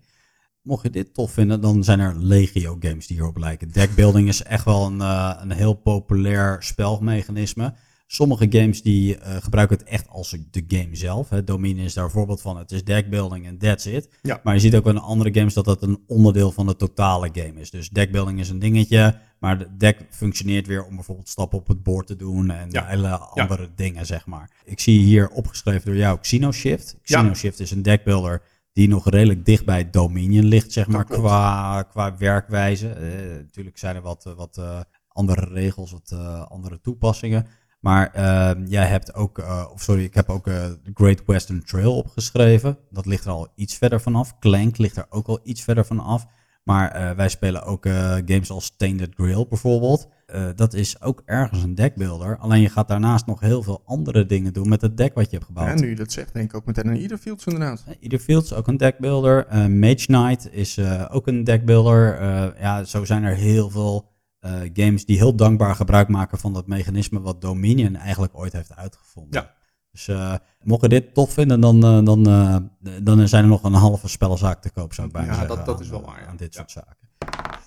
[0.69, 3.71] Mocht je dit tof vinden, dan zijn er legio games die hierop lijken.
[3.71, 4.99] Deckbuilding is echt wel een,
[5.41, 7.73] een heel populair spelmechanisme.
[8.07, 11.29] Sommige games die uh, gebruiken het echt als de game zelf.
[11.29, 11.43] Hè.
[11.43, 12.57] Dominion is daar een voorbeeld van.
[12.57, 14.09] Het is deckbuilding en that's it.
[14.21, 14.39] Ja.
[14.43, 17.59] Maar je ziet ook in andere games dat dat een onderdeel van de totale game
[17.59, 17.71] is.
[17.71, 21.83] Dus deckbuilding is een dingetje, maar de deck functioneert weer om bijvoorbeeld stappen op het
[21.83, 22.85] bord te doen en Ja.
[22.85, 24.49] hele andere dingen, zeg maar.
[24.65, 26.95] Ik zie hier opgeschreven door jou Xenoshift.
[27.03, 27.19] Ja.
[27.19, 28.41] Xenoshift is een deckbuilder
[28.73, 32.89] die nog redelijk dicht bij Dominion ligt, zeg maar, qua, qua werkwijze.
[32.89, 36.11] Eh, natuurlijk zijn er wat, eh, wat eh, andere regels, wat
[36.49, 37.47] andere toepassingen.
[37.79, 39.37] Maar ehm, jij hebt ook,
[39.73, 42.77] of sorry, ik heb ook de Great Western Trail opgeschreven.
[42.89, 44.39] Dat ligt er al iets verder vanaf.
[44.39, 46.25] Clank ligt er ook al iets verder vanaf.
[46.69, 47.93] Maar eh, wij spelen ook eh,
[48.25, 50.07] games als Tainted Grail bijvoorbeeld.
[50.25, 52.37] Eh, dat is ook ergens een deckbuilder.
[52.37, 55.31] Alleen je gaat daarnaast nog heel veel andere dingen doen met het deck wat je
[55.31, 55.67] hebt gebouwd.
[55.67, 57.83] Ja, nu je dat zegt, denk ik ook meteen aan Iederfields inderdaad.
[57.99, 59.47] Is ook een deckbuilder.
[59.47, 62.19] Eh, Mage Knight is eh, ook een deckbuilder.
[62.19, 66.53] Eh, ja, zo zijn er heel veel eh, games die heel dankbaar gebruik maken van
[66.53, 69.41] dat mechanisme wat Dominion eigenlijk ooit heeft uitgevonden.
[69.41, 69.53] Ja.
[69.91, 72.55] Dus eh, mocht je dit tof vinden, dan, eh, dan, eh,
[73.03, 75.55] dan zijn er nog een halve spellenzaak te koop, zou ik bijna Ja, zeggen.
[75.55, 76.27] dat- dat aan, is wel waar, ja.
[76.27, 76.59] Aan dit Ja.
[76.59, 76.97] soort zaken.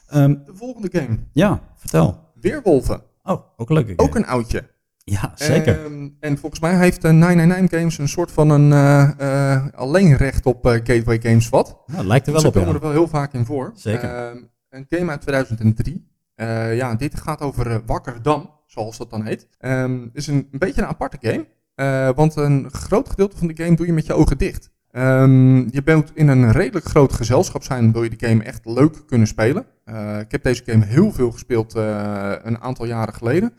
[0.09, 2.31] Ehm, De volgende game, ja, vertel.
[2.41, 3.03] Weerwolven.
[3.23, 4.71] Oh, ook een leuke Ook een oudje.
[5.05, 5.85] Ja, zeker.
[5.85, 10.17] Ehm, en volgens mij heeft eh, 999 Games een soort van een eh, eh, alleen
[10.17, 11.79] recht op Gateway Games wat.
[11.87, 12.75] Nou, lijkt er wel Ze op, komen ja.
[12.75, 13.71] er wel heel vaak in voor.
[13.75, 14.15] Zeker.
[14.15, 14.37] Ehm,
[14.69, 16.11] een game uit 2003.
[16.35, 19.49] Eh, ja, dit gaat over Wakkerdam, zoals dat dan heet.
[19.59, 21.47] Ehm is een, een beetje een aparte game.
[21.75, 24.71] Eh, want een groot gedeelte van de game doe je met je ogen dicht.
[24.91, 29.03] Ehm, je bent in een redelijk groot gezelschap zijn, wil je de game echt leuk
[29.07, 29.67] kunnen spelen.
[29.85, 33.53] Eh, ik heb deze game heel veel gespeeld eh, een aantal jaren geleden.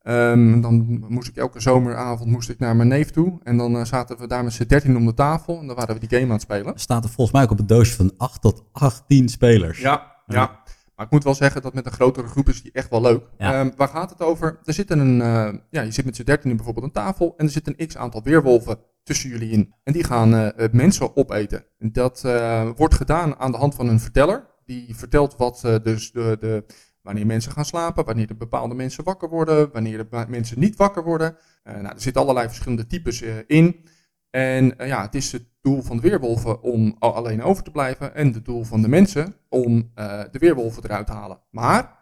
[0.00, 3.40] Ehm, dan moest ik elke zomeravond moest ik naar mijn neef toe.
[3.42, 5.60] En dan zaten we daar met z'n dertien om de tafel.
[5.60, 6.72] En dan waren we die game aan het spelen.
[6.74, 9.80] Er staat er volgens mij ook op het doosje van 8 tot 18 spelers.
[9.80, 10.59] Ja, Ja.
[11.00, 13.22] Maar ik moet wel zeggen dat met een grotere groep is die echt wel leuk.
[13.38, 13.52] Ja.
[13.52, 14.58] Ehm, waar gaat het over?
[14.64, 17.52] Er zit een, eh, ja, je zit met z'n dertien bijvoorbeeld aan tafel en er
[17.52, 19.74] zit een x aantal weerwolven tussen jullie in.
[19.82, 21.64] En die gaan eh, mensen opeten.
[21.78, 24.46] En Dat eh, wordt gedaan aan de hand van een verteller.
[24.64, 26.64] Die vertelt wat dus de, de,
[27.02, 31.04] wanneer mensen gaan slapen, wanneer de bepaalde mensen wakker worden, wanneer de mensen niet wakker
[31.04, 31.36] worden.
[31.64, 33.84] Nou, er zitten allerlei verschillende types in.
[34.30, 38.14] En ja, het is het doel van de weerwolven om al- alleen over te blijven.
[38.14, 41.40] En het doel van de mensen om eh, de weerwolven eruit te halen.
[41.50, 41.98] Maar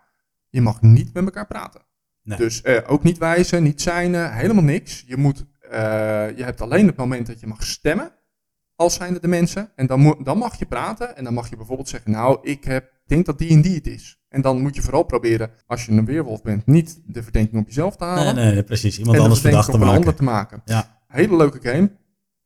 [0.48, 1.80] je mag niet met elkaar praten.
[2.22, 2.38] Nee.
[2.38, 5.04] Dus eh, ook niet wijzen, niet zijnen, helemaal niks.
[5.06, 5.70] Je, moet, eh,
[6.36, 8.12] je hebt alleen het moment dat je mag stemmen.
[8.76, 9.70] Als zijnde de mensen.
[9.74, 11.16] En dan, dan mag je praten.
[11.16, 13.86] En dan mag je bijvoorbeeld zeggen, nou, ik heb, denk dat die en die het
[13.86, 14.20] is.
[14.28, 17.66] En dan moet je vooral proberen, als je een weerwolf bent, niet de verdenking op
[17.66, 18.34] jezelf te halen.
[18.34, 18.98] Nee, nee, precies.
[18.98, 19.94] Iemand anders de verdacht te maken.
[19.96, 20.62] ander te maken.
[20.64, 21.00] Ja.
[21.06, 21.90] Hele leuke game.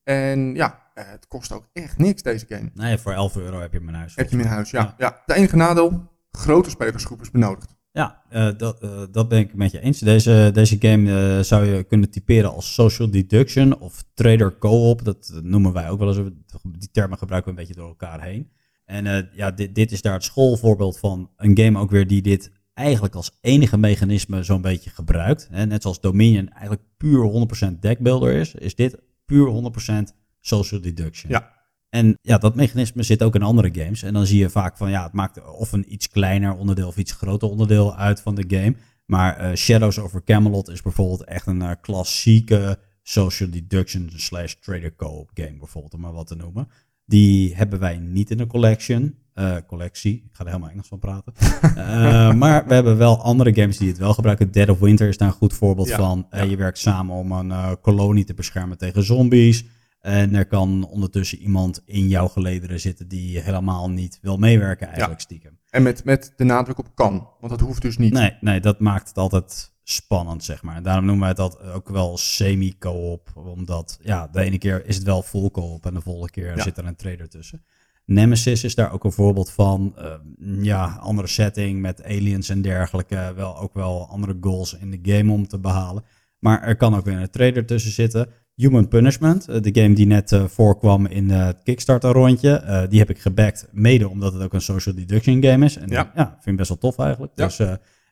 [0.02, 2.70] En ja, eh, het kost ook echt niks deze game.
[2.74, 4.16] Nee, voor 11 euro heb je hem in huis.
[4.16, 4.80] Heb je hem in huis, ja.
[4.80, 4.94] Ja.
[4.98, 5.22] ja.
[5.26, 7.74] Het enige nadeel, grote spelersgroep is benodigd.
[7.92, 9.98] Ja, eh, dat, eh, dat ben ik met je eens.
[9.98, 15.04] Deze, deze game zou je kunnen typeren als social deduction of trader co-op.
[15.04, 16.30] Dat noemen wij ook wel eens.
[16.62, 18.50] Die termen gebruiken we een beetje door elkaar heen.
[18.84, 22.50] En ja, dit, dit is daar het schoolvoorbeeld van een game ook weer die dit
[22.74, 25.48] eigenlijk als enige mechanisme zo'n beetje gebruikt.
[25.50, 29.72] Net zoals Dominion eigenlijk puur 100% deckbuilder is, is dit puur
[30.10, 31.30] 100% social deduction.
[31.30, 31.50] Ja.
[31.88, 34.02] En ja, dat mechanisme zit ook in andere games.
[34.02, 36.96] En dan zie je vaak van ja, het maakt of een iets kleiner onderdeel of
[36.96, 38.74] iets groter onderdeel uit van de game.
[39.06, 44.96] Maar eh, Shadows over Camelot is bijvoorbeeld echt een eh, klassieke social deduction slash trader
[44.96, 46.68] co-op game bijvoorbeeld, om maar wat te noemen.
[47.06, 49.14] Die hebben wij niet in de collection.
[49.34, 50.14] eh, collectie.
[50.14, 51.32] Ik ga er helemaal Engels van praten.
[52.38, 54.50] Maar we hebben wel andere games die het wel gebruiken.
[54.52, 56.26] Dead of Winter is daar een goed voorbeeld Ja, van.
[56.30, 56.42] Ja.
[56.42, 59.64] je werkt samen om een kolonie te beschermen tegen zombies.
[60.02, 65.20] En er kan ondertussen iemand in jouw gelederen zitten die helemaal niet wil meewerken eigenlijk
[65.20, 65.58] stiekem.
[65.70, 68.12] En met, met de nadruk op kan, want dat hoeft dus niet.
[68.12, 70.76] Nee, nee, dat maakt het altijd spannend, zeg maar.
[70.76, 73.32] En daarom noemen wij dat ook wel semi-co-op.
[73.34, 76.62] Omdat, ja, de ene keer is het wel full co-op en de volgende keer Ja.
[76.62, 77.64] zit er een trader tussen.
[78.04, 79.92] Nemesis is daar ook een voorbeeld van.
[79.96, 80.14] Eh,
[80.60, 83.32] ja, andere setting met aliens en dergelijke.
[83.36, 86.04] Wel ook wel andere goals in de game om te behalen.
[86.38, 88.28] Maar er kan ook weer een trader tussen zitten.
[88.54, 92.86] Human Punishment, eh, de game die net eh, voorkwam in eh, het Kickstarter-rondje.
[92.88, 95.76] die heb ik gebackt, mede omdat het ook een social deduction game is.
[95.76, 96.12] En Ja.
[96.14, 97.32] ja, vind ik best wel tof eigenlijk.
[97.34, 97.44] Ja.
[97.44, 97.58] Dus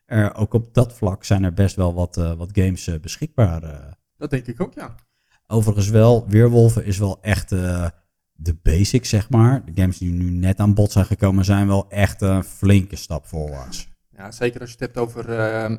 [0.05, 3.61] er, ook op dat vlak zijn er best wel wat, wat games beschikbaar.
[4.17, 4.95] Dat denk ik ook, ja.
[5.47, 7.49] Overigens wel, Weerwolven is wel echt
[8.33, 9.65] de basics, zeg maar.
[9.65, 13.25] De games die nu net aan bod zijn gekomen zijn wel echt een flinke stap
[13.25, 13.90] voorwaarts.
[14.21, 15.75] Ja, zeker als je het hebt over eh,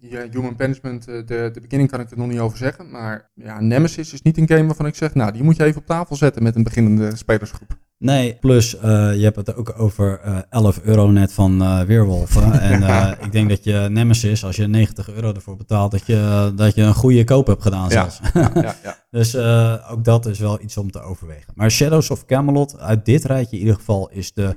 [0.00, 2.90] ja, human management, eh, de, de beginning kan ik er nog niet over zeggen.
[2.90, 5.80] Maar ja, Nemesis is niet een game waarvan ik zeg, nou, die moet je even
[5.80, 7.76] op tafel zetten met een beginnende spelersgroep.
[7.98, 12.60] Nee, plus eh, je hebt het ook over eh 11 euro net van eh, Weerwolven.
[12.70, 16.52] en eh, ik denk dat je Nemesis, als je 90 euro ervoor betaalt, dat je,
[16.56, 18.20] dat je een goede koop hebt gedaan Ja, zelfs.
[18.34, 18.96] ja, ja, ja.
[19.10, 21.52] Dus eh, ook dat is wel iets om te overwegen.
[21.54, 24.56] Maar Shadows of Camelot, uit dit rijtje in ieder geval, is de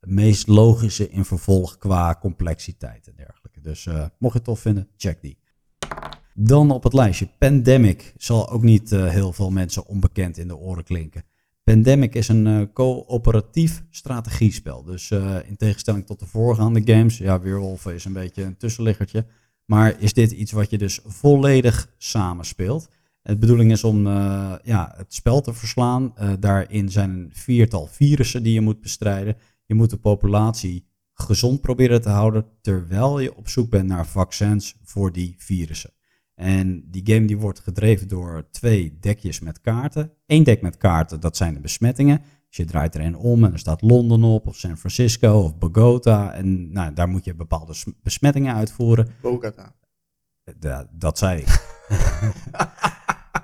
[0.00, 3.60] meest logische in vervolg qua complexiteit en dergelijke.
[3.60, 5.38] Dus eh, mocht je het tof vinden, check die.
[6.34, 8.14] Dan op het lijstje Pandemic.
[8.16, 11.24] Zal ook niet eh, heel veel mensen onbekend in de oren klinken.
[11.64, 14.84] Pandemic is een eh, coöperatief strategiespel.
[14.84, 15.10] Dus
[15.44, 19.26] in tegenstelling tot de voorgaande games, ja, Weerwolven is een beetje een tussenliggertje.
[19.64, 22.88] Maar is dit iets wat je dus volledig samenspeelt?
[23.22, 24.06] De bedoeling is om
[24.62, 26.14] ja, het spel te verslaan.
[26.40, 29.36] Daarin zijn een viertal virussen die je moet bestrijden.
[29.68, 34.76] Je moet de populatie gezond proberen te houden, terwijl je op zoek bent naar vaccins
[34.82, 35.90] voor die virussen.
[36.34, 40.12] En die game die wordt gedreven door twee dekjes met kaarten.
[40.26, 42.22] Eén dek met kaarten, dat zijn de besmettingen.
[42.48, 45.58] Dus je draait er een om en er staat Londen op, of San Francisco, of
[45.58, 46.32] Bogota.
[46.32, 49.08] En nou, daar moet je bepaalde besmettingen uitvoeren.
[49.20, 49.74] Bogota.
[50.58, 51.46] Da- dat zei ik.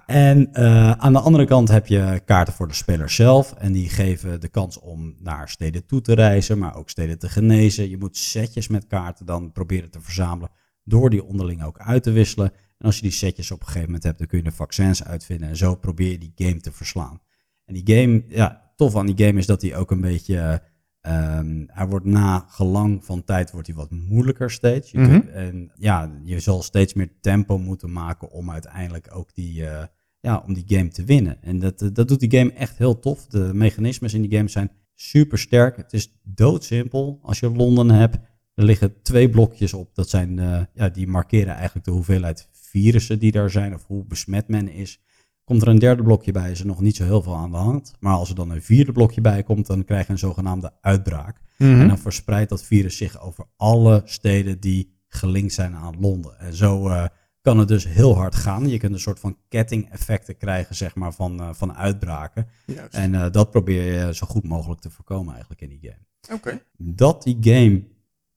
[0.06, 3.52] en eh, aan de andere kant heb je kaarten voor de speler zelf.
[3.52, 7.28] En die geven de kans om naar steden toe te reizen, maar ook steden te
[7.28, 7.90] genezen.
[7.90, 10.50] Je moet setjes met kaarten dan proberen te verzamelen.
[10.84, 12.52] Door die onderling ook uit te wisselen.
[12.78, 15.04] En als je die setjes op een gegeven moment hebt, dan kun je de vaccins
[15.04, 15.48] uitvinden.
[15.48, 17.20] En zo probeer je die game te verslaan.
[17.64, 20.62] En die game, ja, tof aan die game is dat hij ook een beetje.
[21.04, 24.90] Ehm, hij wordt na gelang van tijd wordt hij wat moeilijker steeds.
[24.90, 25.10] Je Mhm.
[25.10, 29.84] kunt- en ja, je zal steeds meer tempo moeten maken om uiteindelijk ook die, eh,
[30.20, 31.42] ja, om die game te winnen.
[31.42, 33.26] En dat, eh, dat doet die game echt heel tof.
[33.26, 35.76] De mechanismes in die game zijn super sterk.
[35.76, 37.18] Het is doodsimpel.
[37.22, 38.18] Als je Londen hebt,
[38.54, 39.94] er liggen twee blokjes op.
[39.94, 44.04] Dat zijn, eh, ja, die markeren eigenlijk de hoeveelheid virussen die daar zijn of hoe
[44.04, 45.00] besmet men is.
[45.44, 47.56] Komt er een derde blokje bij, is er nog niet zo heel veel aan de
[47.56, 47.92] hand.
[48.00, 51.40] Maar als er dan een vierde blokje bij komt, dan krijg je een zogenaamde uitbraak.
[51.58, 51.80] Mhm.
[51.80, 56.38] En dan verspreidt dat virus zich over alle steden die gelinkt zijn aan Londen.
[56.38, 57.04] En zo eh,
[57.40, 58.68] kan het dus heel hard gaan.
[58.68, 62.46] Je kunt een soort van ketting-effecten krijgen, zeg maar, van, eh, van uitbraken.
[62.66, 62.94] Juist.
[62.94, 66.36] En eh, dat probeer je zo goed mogelijk te voorkomen eigenlijk in die game.
[66.36, 66.62] Oké.
[66.76, 67.82] Dat die game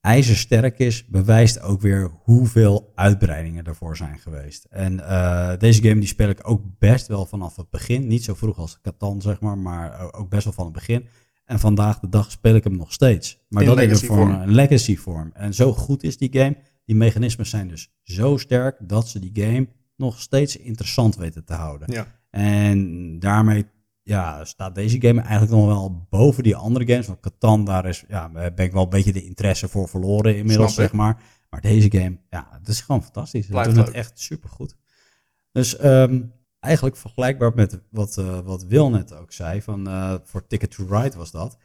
[0.07, 4.65] ijzersterk is, bewijst ook weer hoeveel uitbreidingen ervoor zijn geweest.
[4.69, 8.07] En eh, deze game die speel ik ook best wel vanaf het begin.
[8.07, 11.07] Niet zo vroeg als Catan, zeg maar, maar ook best wel van het begin.
[11.45, 13.45] En vandaag de dag speel ik hem nog steeds.
[13.49, 14.31] Maar In dat is voor vorm.
[14.31, 15.31] een legacy vorm.
[15.33, 16.57] En zo goed is die game.
[16.85, 21.53] Die mechanismes zijn dus zo sterk dat ze die game nog steeds interessant weten te
[21.53, 21.91] houden.
[21.91, 22.07] Ja.
[22.29, 23.65] En daarmee
[24.07, 27.07] ja, staat deze game eigenlijk nog wel boven die andere games.
[27.07, 30.73] Want Catan, daar is, ja, ben ik wel een beetje de interesse voor verloren inmiddels,
[30.73, 31.21] zeg maar.
[31.49, 33.45] Maar deze game, ja, het is gewoon fantastisch.
[33.45, 34.75] Ze Blijft doen het echt supergoed.
[35.51, 36.21] Dus ehm,
[36.59, 40.85] eigenlijk vergelijkbaar met wat, eh, wat Wil net ook zei, van eh, voor Ticket to
[40.89, 41.57] Ride was dat.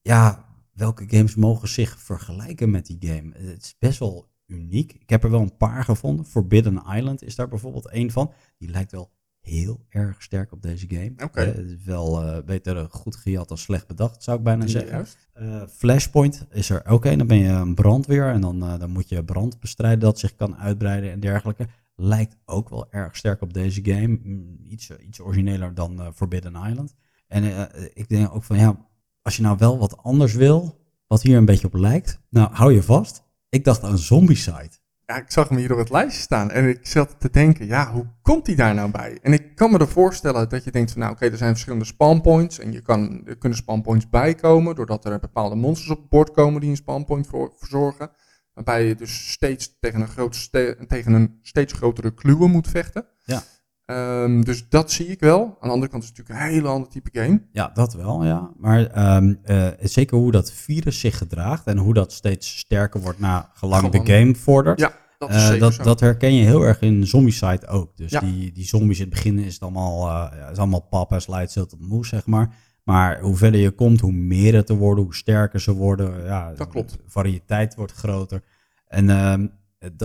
[0.00, 3.32] Ja, welke games mogen zich vergelijken met die game?
[3.34, 4.92] Het is best wel uniek.
[4.92, 6.26] Ik heb er wel een paar gevonden.
[6.26, 8.32] Forbidden Island is daar bijvoorbeeld één van.
[8.58, 9.10] Die lijkt wel
[9.42, 11.12] heel erg sterk op deze game.
[11.24, 11.40] Oké.
[11.40, 15.06] Eh, het is wel eh, beter goed gejat dan slecht bedacht, zou ik bijna zeggen.
[15.32, 17.18] Eh, Flashpoint is er ook een.
[17.18, 20.56] Dan ben je een brandweer en dan, dan moet je brand bestrijden dat zich kan
[20.56, 21.66] uitbreiden en dergelijke.
[21.96, 24.18] Lijkt ook wel erg sterk op deze game.
[24.22, 26.94] Mm, Iets, iets origineler dan Forbidden Island.
[27.26, 28.88] En ik denk ook van ja,
[29.22, 32.72] als je nou wel wat anders wil, wat hier een beetje op lijkt, nou hou
[32.72, 33.22] je vast.
[33.48, 34.81] Ik dacht aan Zombicide.
[35.12, 37.92] Ja, ik zag hem hier op het lijstje staan en ik zat te denken, ja,
[37.92, 39.18] hoe komt hij daar nou bij?
[39.22, 41.84] En ik kan me er voorstellen dat je denkt van, nou oké, er zijn verschillende
[41.84, 46.30] spawnpoints en je kan, er kunnen spawnpoints bijkomen doordat er bepaalde monsters op het bord
[46.30, 48.10] komen die een spawnpoint voor, verzorgen.
[48.54, 53.06] Waarbij je dus steeds tegen een, groot ste- tegen een steeds grotere kluwe moet vechten.
[53.24, 53.42] Ja.
[53.84, 55.42] Ehm, dus dat zie ik wel.
[55.42, 57.42] Aan de andere kant is het natuurlijk een hele ander type game.
[57.52, 58.50] Ja, dat wel, ja.
[58.56, 63.18] Maar ehm, eh, zeker hoe dat virus zich gedraagt en hoe dat steeds sterker wordt
[63.18, 64.80] na gelang de game vordert.
[64.80, 64.92] Ja,
[65.28, 67.96] dat Eh, dat, dat herken je heel erg in Zombicide ook.
[67.96, 68.20] Dus Ja.
[68.20, 71.66] die, die zombies in het begin is het allemaal, ja, is allemaal en slijt stil
[71.66, 72.54] tot moe, zeg maar.
[72.84, 76.24] Maar hoe verder je komt, hoe meer het te worden, hoe sterker ze worden.
[76.24, 76.90] Ja, Dat klopt.
[76.90, 78.42] De variëteit wordt groter.
[78.86, 79.46] En ehm,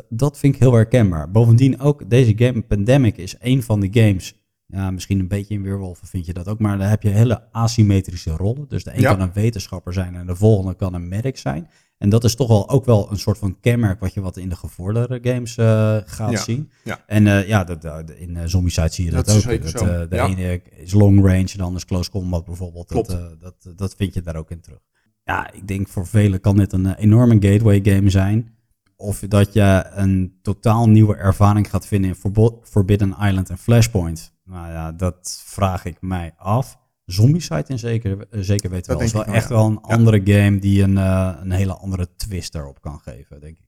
[0.09, 1.31] dat vind ik heel herkenbaar.
[1.31, 4.45] Bovendien ook, deze game Pandemic is een van de games...
[4.69, 6.59] Ja, misschien een beetje in Weerwolven vind je dat ook.
[6.59, 8.65] Maar dan heb je hele asymmetrische rollen.
[8.67, 9.11] Dus de een Ja.
[9.11, 11.69] kan een wetenschapper zijn en de volgende kan een medic zijn.
[11.97, 14.49] En dat is toch wel ook wel een soort van kenmerk wat je wat in
[14.49, 16.71] de gevorderde games eh, gaat Ja, zien.
[16.83, 17.03] ja.
[17.07, 19.41] En eh, ja, dat, dat- in uh, Zombicide zie je dat, Dat ook.
[19.41, 20.25] zeker Dat, zo, eh, de ja.
[20.27, 22.89] ene is long range en de andere is close combat bijvoorbeeld.
[22.89, 23.21] Dat, Klopt.
[23.21, 24.79] eh, dat, dat vind je daar ook in terug.
[25.23, 28.55] Ja, ik denk voor velen kan dit een eh, enorme gateway game zijn.
[28.95, 34.33] Of dat je een totaal nieuwe ervaring gaat vinden in Forbo- Forbidden Island en Flashpoint.
[34.45, 36.77] Nou ja, dat vraag ik mij af.
[37.11, 38.97] Zombicide in zeker, eh, zeker weten wel.
[38.97, 39.55] denk is wel wel, echt ja.
[39.55, 39.93] wel een Ja.
[39.95, 43.65] andere game die een, eh, een hele andere twist erop kan geven, denk ik.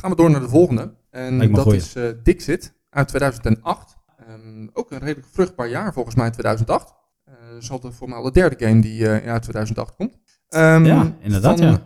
[0.00, 0.94] Gaan we door naar de volgende.
[1.10, 1.78] En dat goeie.
[1.78, 3.96] is eh, Dixit uit 2008.
[4.26, 6.94] Ehm, ook een redelijk vruchtbaar jaar volgens mij 2008.
[7.24, 10.18] Eh zal de voor mij al de derde game die eh, uit 2008 komt.
[10.48, 11.82] Ehm, Ja, inderdaad, Van ja.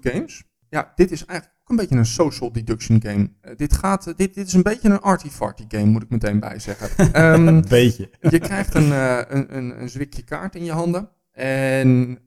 [0.00, 0.44] Games.
[0.68, 3.30] Ja, dit is eigenlijk een beetje een social deduction game.
[3.40, 6.40] Eh, dit, gaat, eh, dit, dit is een beetje een arty-farty game, moet ik meteen
[6.40, 7.12] bij zeggen.
[7.12, 8.10] Ehm, beetje.
[8.20, 11.08] je krijgt een, eh, een, een, een zwikje kaart in je handen.
[11.32, 12.18] En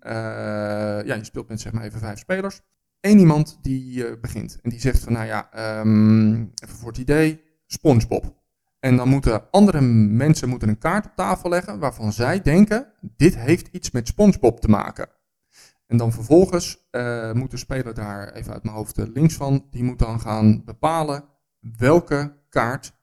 [1.06, 2.62] ja, je speelt met zeg maar even vijf spelers.
[3.02, 4.58] Eén iemand die begint.
[4.62, 8.42] En die zegt van, nou ja, ehm, even voor het idee, Spongebob.
[8.80, 13.38] En dan moeten andere mensen moeten een kaart op tafel leggen waarvan zij denken, dit
[13.38, 15.10] heeft iets met Spongebob te maken.
[15.94, 19.68] En dan vervolgens eh, moet de speler daar, even uit mijn hoofd eh, links van,
[19.70, 21.24] die moet dan gaan bepalen
[21.78, 22.94] welke kaart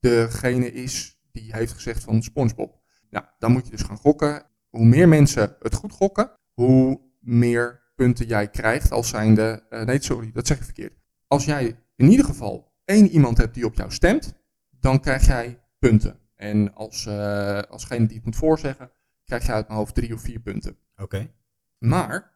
[0.00, 2.80] degene is die heeft gezegd van SpongeBob.
[3.10, 4.42] Nou, dan moet je dus gaan gokken.
[4.68, 9.66] Hoe meer mensen het goed gokken, hoe meer punten jij krijgt als zijnde...
[9.68, 10.98] eh, nee, sorry, dat zeg ik verkeerd.
[11.26, 14.34] Als jij in ieder geval één iemand hebt die op jou stemt,
[14.70, 16.18] dan krijg jij punten.
[16.36, 18.90] En als, eh alsgene die het moet voorzeggen,
[19.24, 20.76] krijg je uit mijn hoofd drie of vier punten.
[20.96, 21.30] Oké.
[21.78, 22.32] Maar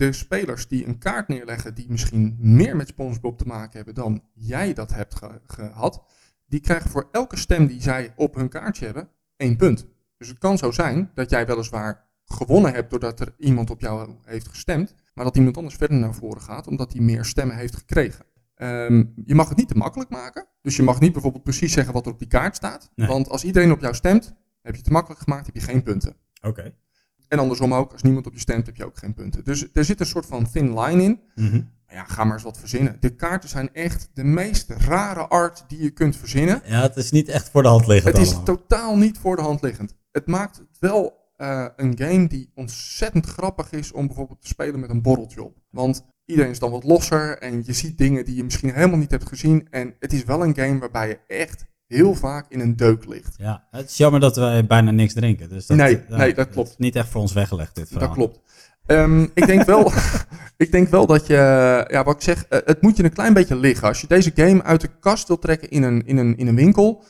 [0.00, 4.22] de spelers die een kaart neerleggen die misschien meer met SpongeBob te maken hebben dan
[4.34, 6.02] jij dat hebt ge- gehad,
[6.46, 9.86] die krijgen voor elke stem die zij op hun kaartje hebben, één punt.
[10.18, 14.10] Dus het kan zo zijn dat jij weliswaar gewonnen hebt doordat er iemand op jou
[14.24, 17.76] heeft gestemd, maar dat iemand anders verder naar voren gaat omdat hij meer stemmen heeft
[17.76, 18.24] gekregen.
[18.54, 20.46] Ehm, je mag het niet te makkelijk maken.
[20.62, 22.90] Dus je mag niet bijvoorbeeld precies zeggen wat er op die kaart staat.
[22.94, 23.08] Nee.
[23.08, 24.24] Want als iedereen op jou stemt,
[24.62, 26.16] heb je het te makkelijk gemaakt, heb je geen punten.
[26.42, 26.74] Oké.
[27.30, 29.44] En andersom ook, als niemand op je stemt, heb je ook geen punten.
[29.44, 31.20] Dus er zit een soort van thin line in.
[31.86, 32.96] Maar ja, ga maar eens wat verzinnen.
[33.00, 36.62] De kaarten zijn echt de meest rare art die je kunt verzinnen.
[36.64, 39.42] Ja, het is niet echt voor de hand liggend Het is totaal niet voor de
[39.42, 39.94] hand liggend.
[40.12, 44.80] Het maakt het wel eh, een game die ontzettend grappig is om bijvoorbeeld te spelen
[44.80, 45.56] met een borreltje op.
[45.70, 49.10] Want iedereen is dan wat losser en je ziet dingen die je misschien helemaal niet
[49.10, 49.66] hebt gezien.
[49.70, 51.64] En het is wel een game waarbij je echt
[51.96, 53.34] heel vaak in een deuk ligt.
[53.38, 55.48] Ja, het is jammer dat wij bijna niks drinken.
[55.48, 56.68] Dus dat, Nee, ja, nee, dat klopt.
[56.68, 58.06] is niet echt voor ons weggelegd, dit verhaal.
[58.08, 58.40] Dat klopt.
[58.86, 59.92] Ehm, ik, denk wel,
[60.56, 61.34] ik denk wel dat je,
[61.88, 63.88] ja, wat ik zeg, eh, het moet je een klein beetje liggen.
[63.88, 66.54] Als je deze game uit de kast wilt trekken in een, in een, in een
[66.56, 67.04] winkel,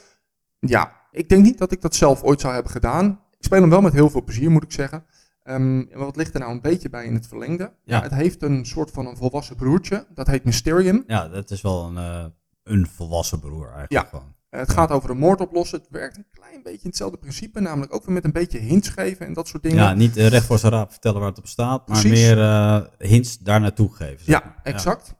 [0.58, 3.06] ja, ik denk niet dat ik dat zelf ooit zou hebben gedaan.
[3.38, 5.04] Ik speel hem wel met heel veel plezier, moet ik zeggen.
[5.42, 7.72] Ehm, wat ligt er nou een beetje bij in het verlengde?
[7.84, 8.02] Ja.
[8.02, 11.04] het heeft een soort van een volwassen broertje, dat heet Mysterium.
[11.06, 12.24] Ja, dat is wel een, eh,
[12.62, 14.02] een volwassen broer eigenlijk Ja.
[14.10, 14.34] gewoon.
[14.50, 15.78] Eh, het gaat over een moord oplossen.
[15.78, 18.88] Het werkt een klein beetje in hetzelfde principe, namelijk ook weer met een beetje hints
[18.88, 19.78] geven en dat soort dingen.
[19.78, 22.20] Ja, niet eh, recht voor zijn raap vertellen waar het op staat, maar Precies.
[22.20, 24.24] meer eh, hints daar naartoe geven.
[24.24, 25.14] zeg Ja, exact.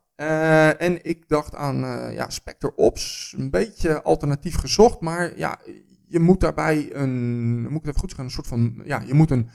[0.78, 5.58] En ik dacht aan eh, ja, Spectre Ops, een beetje alternatief gezocht, maar ja,
[6.08, 9.14] je moet daarbij een, moet ik het even goed zeggen, een soort van, ja, je
[9.14, 9.50] moet een,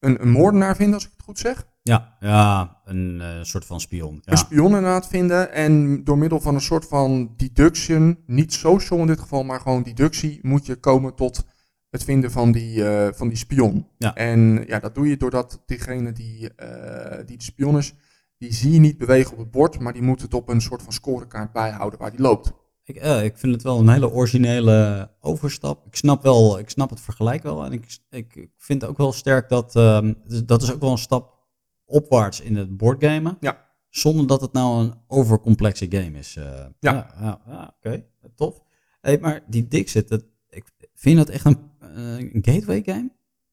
[0.00, 1.66] een, een moordenaar vinden, als ik het goed zeg.
[1.82, 4.14] Ja, ja een eh, soort van spion.
[4.14, 4.32] Ja.
[4.32, 9.06] Een spion inderdaad vinden en door middel van een soort van deduction, niet social in
[9.06, 11.44] dit geval, maar gewoon deductie, moet je komen tot
[11.90, 13.88] het vinden van die, eh, van die spion.
[13.98, 14.14] Ja.
[14.14, 17.94] En ja, dat doe je doordat diegene die, eh, die de spion is,
[18.38, 20.82] die zie je niet bewegen op het bord, maar die moet het op een soort
[20.82, 22.52] van scorekaart bijhouden waar die loopt.
[22.88, 25.86] Ik, eh, ik vind het wel een hele originele overstap.
[25.86, 27.64] Ik snap, wel, ik snap het vergelijk wel.
[27.64, 29.76] En ik, ik, vind ook wel sterk dat...
[29.76, 31.46] ehm, dus dat is ook wel een stap
[31.84, 33.36] opwaarts in het boardgamen.
[33.40, 33.66] Ja.
[33.88, 36.36] Zonder dat het nou een overcomplexe game is.
[36.36, 36.44] eh.
[36.80, 37.14] Ja.
[37.20, 38.60] ja, ja, oké, tof.
[39.00, 40.64] Hey, maar die Dixit, dat, ik
[40.94, 43.10] vind je dat echt een, eh, een gateway game?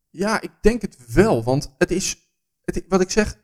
[0.10, 2.18] Ja, ik denk het wel, want het is,
[2.62, 3.38] het, wat ik zeg,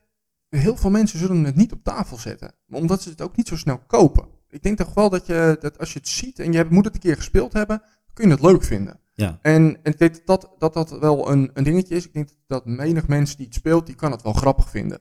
[0.50, 3.56] heel veel mensen zullen het niet op tafel zetten, omdat ze het ook niet zo
[3.58, 4.40] snel kopen.
[4.52, 6.94] Ik denk toch wel dat, je, dat als je het ziet en je moet het
[6.94, 7.82] een keer gespeeld hebben,
[8.14, 9.00] kun je het leuk vinden.
[9.14, 9.40] Ja.
[9.42, 12.06] En ik denk dat dat, dat wel een, een dingetje is.
[12.06, 15.00] Ik denk dat menig mens die het speelt, die kan het wel grappig vinden.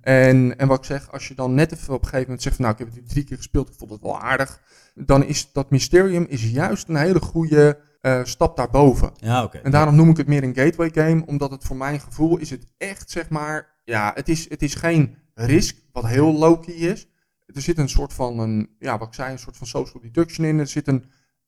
[0.00, 2.56] En, en wat ik zeg, als je dan net even op een gegeven moment zegt
[2.56, 4.60] van nou, ik heb het nu drie keer gespeeld, ik vond het wel aardig.
[4.94, 9.12] Dan is dat Mysterium is juist een hele goede eh, stap daarboven.
[9.16, 9.58] Ja, oké.
[9.58, 12.50] En daarom noem ik het meer een gateway game, omdat het voor mijn gevoel is
[12.50, 17.08] het echt, zeg maar, ja, het is, het is geen risk, wat heel low-key is.
[17.54, 20.46] Er zit een soort van, een, ja, wat ik zei, een soort van social deduction
[20.46, 20.58] in.
[20.58, 21.04] Er zit een,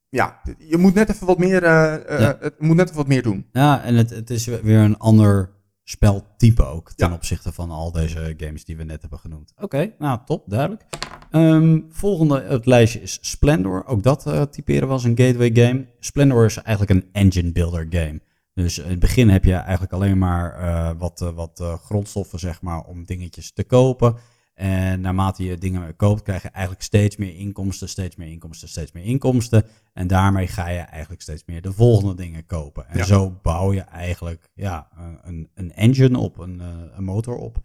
[0.09, 2.37] ja, je moet net even wat meer, eh, eh, Ja.
[2.41, 3.47] het moet net even wat meer doen.
[3.53, 5.51] Ja, en het, het is weer een ander
[5.85, 7.15] speltype ook ten Ja.
[7.15, 9.53] opzichte van al deze games die we net hebben genoemd.
[9.61, 10.83] Oké, nou top, duidelijk.
[11.31, 13.87] Ehm, volgende op het lijstje is Splendor.
[13.87, 15.87] Ook dat eh, typeren we als een gateway game.
[16.01, 18.21] Splendor is eigenlijk een engine builder game.
[18.55, 22.81] Dus in het begin heb je eigenlijk alleen maar eh, wat, wat grondstoffen zeg maar,
[22.81, 24.15] om dingetjes te kopen.
[24.55, 28.93] En naarmate je dingen koopt, krijg je eigenlijk steeds meer inkomsten, steeds meer inkomsten, steeds
[28.93, 29.65] meer inkomsten.
[29.93, 32.89] En daarmee ga je eigenlijk steeds meer de volgende dingen kopen.
[32.89, 33.05] En Ja.
[33.05, 34.89] zo bouw je eigenlijk ja,
[35.25, 37.59] een- een, engine op, een, eh, een motor op.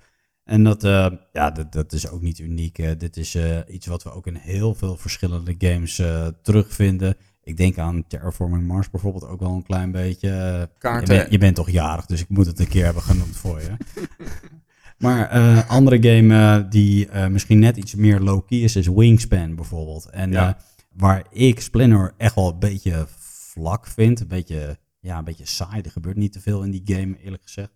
[0.43, 2.99] En dat, eh, ja, dat, dat is ook niet uniek.
[2.99, 6.01] dit is eh, iets wat we ook in heel veel verschillende games
[6.41, 7.15] terugvinden.
[7.43, 10.27] Ik denk aan Terraforming Mars bijvoorbeeld ook wel een klein beetje.
[10.27, 11.17] je, Kaarten.
[11.17, 13.75] bent, je bent toch jarig, dus ik moet het een keer hebben genoemd voor je.
[14.97, 19.55] Maar eh andere game eh, die eh, misschien net iets meer low-key is, is Wingspan
[19.55, 20.09] bijvoorbeeld.
[20.09, 20.57] En Ja.
[20.93, 25.81] waar ik Splinter echt wel een beetje vlak vind, een beetje, ja, een beetje saai,
[25.81, 27.71] er gebeurt niet te veel in die game eerlijk gezegd,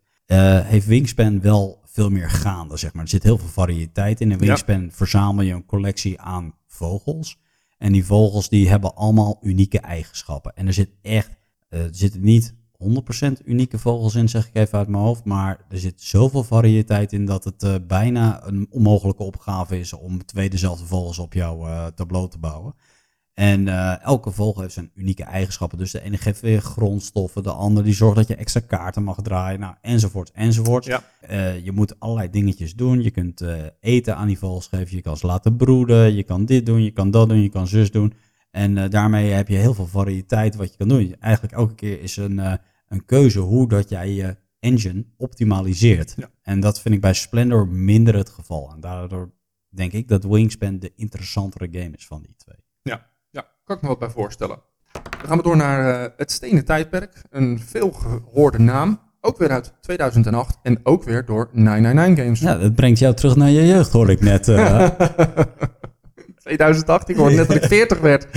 [0.66, 3.04] heeft Wingspan wel veel meer gaande, zeg maar.
[3.04, 4.32] Er zit heel veel variëteit in.
[4.32, 4.46] In Ja.
[4.46, 7.40] Wingspan verzamel je een collectie aan vogels.
[7.78, 10.56] En die vogels die hebben allemaal unieke eigenschappen.
[10.56, 11.30] En er zit echt,
[11.70, 15.26] er zitten niet 100% unieke vogels in, zeg ik even uit mijn hoofd.
[15.26, 20.26] Maar er zit zoveel variëteit in dat het eh, bijna een onmogelijke opgave is om
[20.26, 22.76] twee dezelfde vogels op jouw eh, tableau te bouwen.
[23.34, 25.78] En eh, elke vogel heeft zijn unieke eigenschappen.
[25.78, 29.22] Dus de ene geeft weer grondstoffen, de ander die zorgt dat je extra kaarten mag
[29.22, 30.86] draaien, nou, enzovoort, enzovoort.
[30.86, 31.04] Ja.
[31.64, 33.02] Je moet allerlei dingetjes doen.
[33.02, 33.44] Je kunt
[33.80, 36.92] eten aan die vogels geven, je kan ze laten broeden, je kan dit doen, je
[36.92, 38.14] kan dat doen, je kan zus doen.
[38.52, 41.16] En daarmee heb je heel veel variëteit wat je kan doen.
[41.20, 42.60] Eigenlijk elke keer is een,
[42.92, 46.14] een keuze hoe dat jij je engine optimaliseert.
[46.18, 46.30] Ja.
[46.42, 48.72] En dat vind ik bij Splendor minder het geval.
[48.74, 49.32] En daardoor
[49.70, 52.58] denk ik dat Wingspan de interessantere game is van die twee.
[52.82, 54.60] Ja, ja, kan ik me wat bij voorstellen.
[54.92, 57.22] Dan gaan we door naar eh, het Stenen Tijdperk.
[57.30, 59.00] Een veel gehoorde naam.
[59.22, 62.40] Ook weer uit 2008 en ook weer door 999 Games.
[62.40, 64.48] Ja, dat brengt jou terug naar je jeugd, hoor ik net.
[64.48, 64.90] eh.
[66.42, 68.28] 2008, ik hoorde net dat ik 40 werd.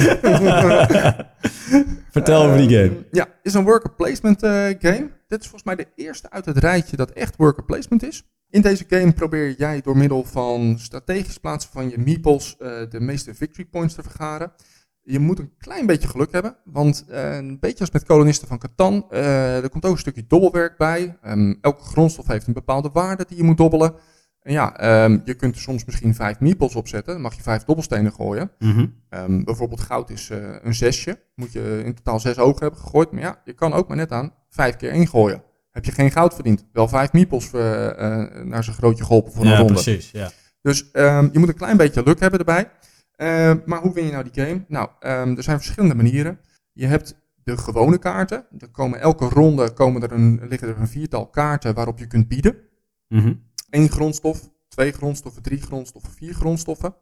[2.11, 3.07] Vertel over die game.
[3.11, 5.11] Ja, is een worker placement eh, game.
[5.29, 8.23] Dit is volgens mij de eerste uit het rijtje dat echt worker placement is.
[8.51, 13.01] In deze game probeer jij door middel van strategisch plaatsen van je meeples eh, de
[13.01, 14.53] meeste victory points te vergaren.
[15.03, 18.59] Je moet een klein beetje geluk hebben, want eh, een beetje als met kolonisten van
[18.59, 21.19] Catan, er komt ook een stukje dobbelwerk bij.
[21.23, 23.95] Ehm, elke grondstof heeft een bepaalde waarde die je moet dobbelen.
[24.45, 27.63] En ja, ehm, je kunt er soms misschien vijf meeples opzetten, dan mag je vijf
[27.65, 28.51] dobbelstenen gooien.
[28.59, 28.87] Mhm.
[29.09, 31.19] Ehm, bijvoorbeeld goud is eh, een zesje.
[31.35, 33.13] Moet je in totaal zes ogen hebben gegooid.
[33.13, 35.43] Maar ja, je kan ook maar net aan vijf keer één gooien.
[35.71, 36.67] Heb je geen goud verdiend.
[36.73, 39.73] Wel vijf meeples eh, eh, naar zijn grootje geholpen voor een Ja, ronde.
[39.73, 40.11] precies.
[40.11, 40.31] Ja.
[40.63, 42.71] Dus ehm, je moet een klein beetje luk hebben erbij.
[43.67, 44.65] Maar hoe win je nou die game?
[44.69, 44.89] Nou,
[45.37, 46.39] er zijn verschillende manieren.
[46.73, 47.15] Je hebt
[47.45, 48.47] de gewone kaarten.
[48.59, 52.29] Er komen elke ronde komen er een, liggen er een viertal kaarten waarop je kunt
[52.29, 52.57] bieden
[53.09, 53.35] Mhm.
[53.75, 56.95] Één grondstof, twee grondstoffen, drie grondstoffen, vier grondstoffen.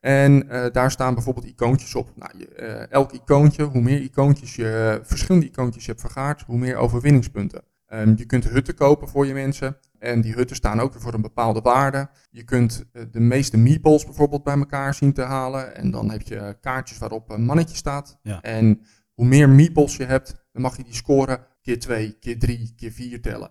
[0.00, 2.10] En eh, daar staan bijvoorbeeld icoontjes op.
[2.14, 6.58] Nou, je, eh, elk icoontje, hoe meer icoontjes je, verschillende icoontjes je hebt vergaard, hoe
[6.58, 7.62] meer overwinningspunten.
[7.86, 9.76] Ehm, je kunt hutten kopen voor je mensen.
[9.98, 12.08] En die hutten staan ook weer voor een bepaalde waarde.
[12.30, 15.76] Je kunt eh, de meeste meeples bijvoorbeeld bij elkaar zien te halen.
[15.76, 18.18] En dan heb je kaartjes waarop een mannetje staat.
[18.22, 18.40] Ja.
[18.40, 18.80] En
[19.14, 22.90] hoe meer meeples je hebt, dan mag je die scoren keer twee, keer drie, keer
[22.90, 23.50] vier tellen.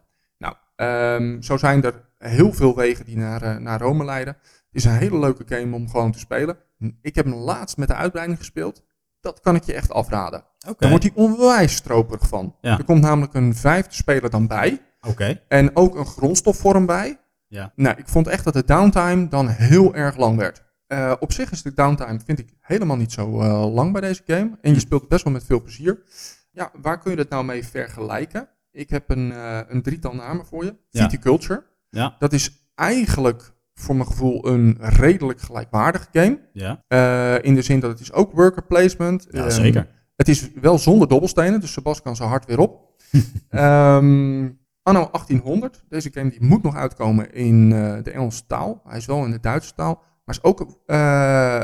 [0.83, 4.33] Ehm, zo zijn er heel veel wegen die naar, eh, naar Rome leiden.
[4.43, 6.57] Het is een hele leuke game om gewoon te spelen.
[7.01, 8.83] Ik heb hem laatst met de uitbreiding gespeeld.
[9.21, 10.39] Dat kan ik je echt afraden.
[10.67, 10.75] Oké.
[10.79, 12.55] Daar wordt hij onwijs stroperig van.
[12.61, 12.77] Ja.
[12.77, 14.81] Er komt namelijk een vijfde speler dan bij.
[15.07, 15.41] Oké.
[15.47, 17.19] En ook een grondstofvorm bij.
[17.47, 17.71] Ja.
[17.75, 20.63] Nou, ik vond echt dat de downtime dan heel erg lang werd.
[20.87, 24.21] Eh, op zich is de downtime, vind ik, helemaal niet zo eh, lang bij deze
[24.25, 24.57] game.
[24.61, 24.79] En je Hm.
[24.79, 26.03] speelt best wel met veel plezier.
[26.51, 28.49] Ja, waar kun je dat nou mee vergelijken?
[28.73, 30.75] Ik heb een, eh, een drietal namen voor je.
[30.89, 31.01] Ja.
[31.03, 31.63] Viticulture.
[31.89, 32.15] Ja.
[32.19, 36.39] Dat is eigenlijk voor mijn gevoel een redelijk gelijkwaardige game.
[36.53, 39.27] Ja, Eh, in de zin dat het is ook worker placement.
[39.31, 39.87] ja Ehm, zeker.
[40.15, 42.91] Het is wel zonder dobbelstenen, dus Sebas kan zo hard weer op.
[43.49, 44.49] Ehm,
[44.83, 48.81] anno 1800, deze game die moet nog uitkomen in eh, de Engelse taal.
[48.87, 50.01] Hij is wel in de Duitse taal.
[50.25, 50.59] Maar is ook,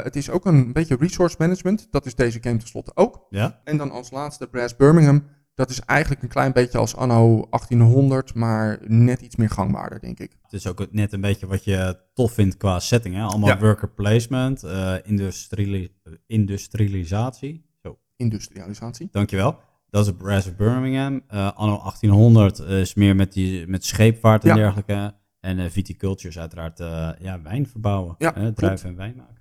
[0.03, 1.87] het is ook een beetje resource management.
[1.91, 3.25] Dat is deze game tenslotte ook.
[3.29, 5.23] Ja, En dan als laatste Brass Birmingham.
[5.59, 10.19] Dat is eigenlijk een klein beetje als anno 1800, maar net iets meer gangbaarder, denk
[10.19, 10.31] ik.
[10.41, 13.15] het is ook net een beetje wat je tof vindt qua setting.
[13.15, 13.21] Hè?
[13.21, 13.59] Allemaal Ja.
[13.59, 14.63] worker placement,
[15.03, 15.91] industriali-
[16.27, 17.65] industrialisatie.
[17.83, 19.07] Zo, Industrialisatie.
[19.11, 19.59] dankjewel.
[19.89, 21.21] Dat is Brass of Birmingham.
[21.27, 24.55] Eh, anno 1800 is meer met, die, met scheepvaart en Ja.
[24.55, 25.13] dergelijke.
[25.39, 26.77] En eh, viticulture is uiteraard
[27.19, 28.15] ja, wijn verbouwen.
[28.17, 29.37] Ja, hè, druiven en wijn maken.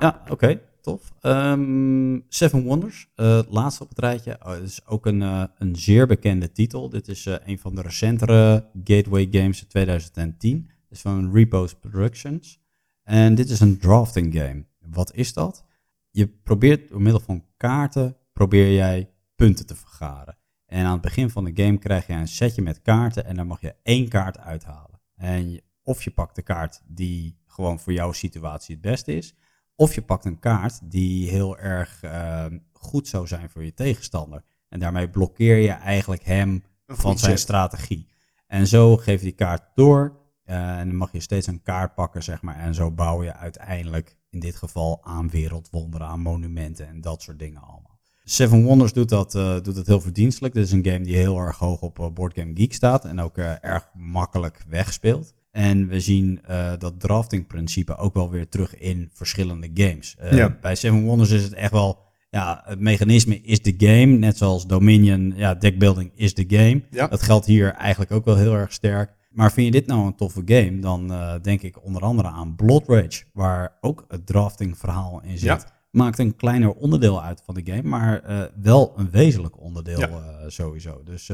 [0.00, 1.12] Ja, oké, tof.
[1.20, 4.38] Ehm, Seven Wonders, eh, laatste op het rijtje.
[4.42, 6.88] Oh, het is ook een, eh, een zeer bekende titel.
[6.88, 10.70] Dit is eh, een van de recentere Gateway games uit 2010.
[10.82, 12.60] Het is van Repos Productions.
[13.02, 14.64] En dit is een drafting game.
[14.78, 15.64] Wat is dat?
[16.10, 20.36] Je probeert door middel van kaarten, probeer jij punten te vergaren.
[20.66, 23.46] En aan het begin van de game krijg je een setje met kaarten en dan
[23.46, 25.00] mag je één kaart uithalen.
[25.16, 29.34] En of je pakt de kaart die gewoon voor jouw situatie het beste is,
[29.80, 34.42] of je pakt een kaart die heel erg eh, goed zou zijn voor je tegenstander.
[34.68, 38.08] En daarmee blokkeer je eigenlijk hem van zijn strategie.
[38.46, 40.18] En zo geef je die kaart door.
[40.44, 42.56] eh, en dan mag je steeds een kaart pakken, zeg maar.
[42.56, 47.38] En zo bouw je uiteindelijk, in dit geval, aan wereldwonderen, aan monumenten en dat soort
[47.38, 47.98] dingen allemaal.
[48.24, 50.54] Seven Wonders doet dat, eh, doet dat heel verdienstelijk.
[50.54, 53.20] Dit is een game die heel erg hoog op eh, Board Game Geek staat en
[53.20, 55.34] ook erg makkelijk wegspeelt.
[55.50, 60.16] En we zien eh, dat drafting principe ook wel weer terug in verschillende games.
[60.18, 60.56] Eh, Ja.
[60.60, 61.98] Bij Seven Wonders is het echt wel,
[62.30, 64.06] ja, het mechanisme is de game.
[64.16, 66.82] Net zoals Dominion, ja, deckbuilding is de game.
[66.90, 67.06] Ja.
[67.06, 69.18] Dat geldt hier eigenlijk ook wel heel erg sterk.
[69.30, 72.54] Maar vind je dit nou een toffe game, dan eh, denk ik onder andere aan
[72.56, 75.40] Blood Rage, waar ook het drafting verhaal in zit.
[75.48, 75.78] Ja.
[75.90, 78.22] Maakt een kleiner onderdeel uit van de game, maar
[78.62, 80.48] wel een wezenlijk onderdeel Ja.
[80.48, 81.02] sowieso.
[81.04, 81.30] Dus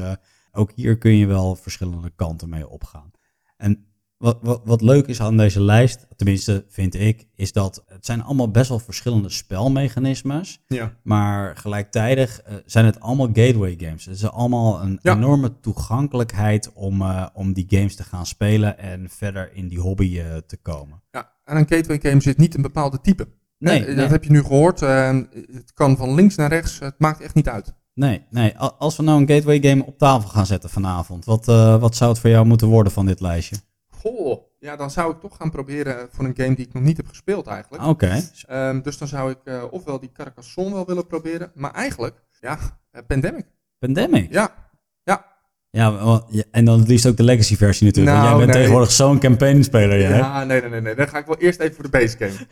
[0.51, 3.11] ook hier kun je wel verschillende kanten mee opgaan.
[3.57, 3.85] En
[4.17, 8.23] wat, wat, wat leuk is aan deze lijst, tenminste vind ik, is dat het zijn
[8.23, 10.63] allemaal best wel verschillende spelmechanismes.
[10.67, 10.93] Ja.
[11.03, 14.05] Maar gelijktijdig eh, zijn het allemaal gateway games.
[14.05, 15.15] Het is allemaal een Ja.
[15.15, 20.19] enorme toegankelijkheid om, eh, om die games te gaan spelen en verder in die hobby
[20.19, 21.01] eh, te komen.
[21.11, 23.27] Ja, aan een gateway game zit niet een bepaalde type.
[23.59, 23.95] Nee, nee.
[23.95, 24.81] Dat heb je nu gehoord.
[24.81, 25.17] eh,
[25.51, 26.79] het kan van links naar rechts.
[26.79, 27.73] Het maakt echt niet uit.
[27.93, 28.57] Nee, nee.
[28.57, 31.45] Als we nou een gateway game op tafel gaan zetten vanavond, wat,
[31.79, 33.55] wat zou het voor jou moeten worden van dit lijstje?
[34.01, 36.97] Goh, ja, dan zou ik toch gaan proberen voor een game die ik nog niet
[36.97, 37.85] heb gespeeld eigenlijk.
[37.85, 41.51] Oké, Ehm, dus dan zou ik eh, ofwel die Carcassonne wel willen proberen.
[41.55, 42.57] Maar eigenlijk, ja,
[42.91, 43.45] eh, Pandemic.
[43.79, 44.31] Pandemic.
[44.33, 44.65] Ja,
[45.03, 48.15] Ja, ja, en dan het liefst ook de legacy versie natuurlijk.
[48.15, 48.57] want Nou, jij bent nee.
[48.61, 50.17] tegenwoordig zo'n campaign speler, jij.
[50.17, 50.95] ja nee, nee, nee, nee.
[50.95, 52.47] Dan ga ik wel eerst even voor de base game.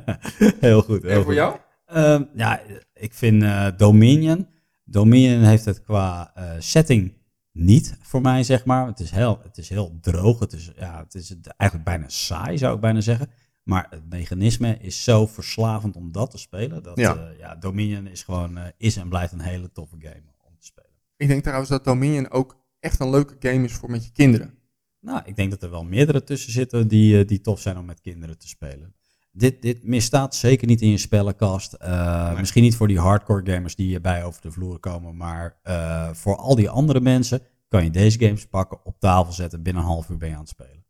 [0.60, 1.02] heel goed.
[1.02, 1.34] Heel En voor goed.
[1.34, 1.56] jou?
[1.86, 2.60] Ehm, ja,
[2.94, 4.48] ik vind eh, Dominion.
[4.84, 7.17] Dominion heeft het qua setting
[7.58, 8.86] niet voor mij, zeg maar.
[8.86, 10.38] Het is heel, het is heel droog.
[10.38, 13.30] Het is, ja, het is eigenlijk bijna saai, zou ik bijna zeggen.
[13.62, 16.82] Maar het mechanisme is zo verslavend om dat te spelen.
[16.82, 17.14] Dat Ja.
[17.14, 17.30] ja.
[17.38, 20.90] ja, Dominion is gewoon eh, is en blijft een hele toffe game om te spelen.
[21.16, 24.54] Ik denk trouwens dat Dominion ook echt een leuke game is voor met je kinderen.
[25.00, 27.84] Nou, ik denk dat er wel meerdere tussen zitten die, eh, die tof zijn om
[27.84, 28.94] met kinderen te spelen.
[29.38, 31.72] Dit, dit misstaat zeker niet in je spellenkast.
[31.72, 32.38] Eh, Nee.
[32.38, 35.16] Misschien niet voor die hardcore gamers die hierbij over de vloer komen.
[35.16, 39.62] Maar eh, voor al die andere mensen kan je deze games pakken, op tafel zetten.
[39.62, 40.84] Binnen een half uur ben je aan het spelen.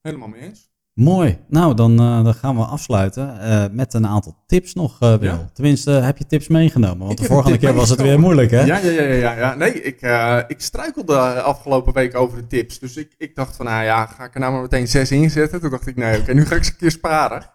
[0.00, 0.72] Helemaal mee eens.
[0.94, 1.38] Mooi.
[1.48, 5.30] Nou, dan, eh, dan gaan we afsluiten eh, met een aantal tips nog, eh Wil.
[5.30, 5.50] Ja.
[5.52, 7.06] Tenminste, heb je tips meegenomen?
[7.06, 8.60] Want Ik de vorige keer was het weer moeilijk, hè?
[8.64, 9.54] Ja, ja, ja, ja, ja.
[9.54, 10.00] Nee, ik,
[10.48, 12.78] ik struikelde afgelopen week over de tips.
[12.78, 15.60] Dus ik, ik dacht van, nou ja, ga ik er nou maar meteen zes inzetten?
[15.60, 17.42] Toen dacht ik, nee, oké, nu ga ik ze een keer sparen.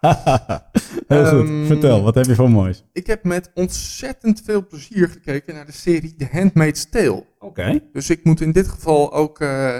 [1.08, 1.48] Heel goed.
[1.48, 2.84] Ehm, Vertel, wat heb je voor moois?
[2.92, 7.24] Ik heb met ontzettend veel plezier gekeken naar de serie The Handmaid's Tale.
[7.38, 7.80] Oké.
[7.92, 9.38] Dus ik moet in dit geval ook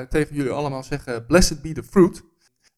[0.08, 2.28] tegen jullie allemaal zeggen, blessed be the fruit.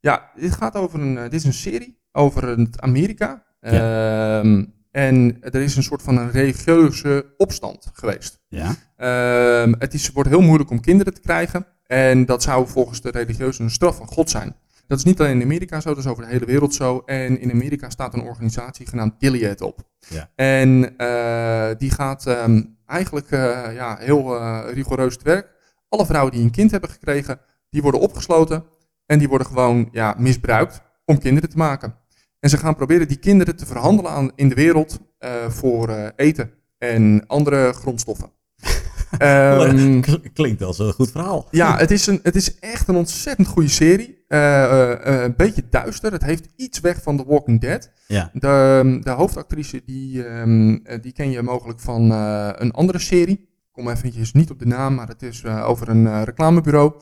[0.02, 3.44] Ja, dit gaat over een, eh, dit is een serie over het Amerika.
[3.60, 8.40] Ehm, en er is een soort van een religieuze opstand geweest.
[8.48, 8.74] Ja.
[8.96, 11.66] Ehm, het is, wordt heel moeilijk om kinderen te krijgen.
[11.86, 14.56] En dat zou volgens de religieuzen een straf van God zijn.
[14.86, 17.02] Dat is niet alleen in Amerika zo, dat is over de hele wereld zo.
[17.06, 19.80] En in Amerika staat een organisatie genaamd Gilead op.
[20.08, 20.30] Ja.
[20.34, 24.38] En eh, die gaat ehm, eigenlijk eh, ja, heel
[24.70, 25.48] rigoureus te werk.
[25.88, 27.40] Alle vrouwen die een kind hebben gekregen,
[27.70, 28.64] die worden opgesloten.
[29.12, 31.94] En die worden gewoon ja, misbruikt om kinderen te maken.
[32.40, 36.08] En ze gaan proberen die kinderen te verhandelen aan, in de wereld eh, voor eh,
[36.16, 38.30] eten en andere grondstoffen.
[39.18, 40.00] Ehm,
[40.32, 41.48] Klinkt als een goed verhaal.
[41.50, 44.24] ja, het is, een, het is echt een ontzettend goede serie.
[44.28, 46.12] Eh, een beetje duister.
[46.12, 47.90] Het heeft iets weg van The Walking Dead.
[48.06, 48.30] Ja.
[48.32, 53.38] De, de hoofdactrice, die, ehm, eh, die ken je mogelijk van een andere serie.
[53.38, 56.92] Ik kom eventjes niet op de naam, maar het is over een reclamebureau.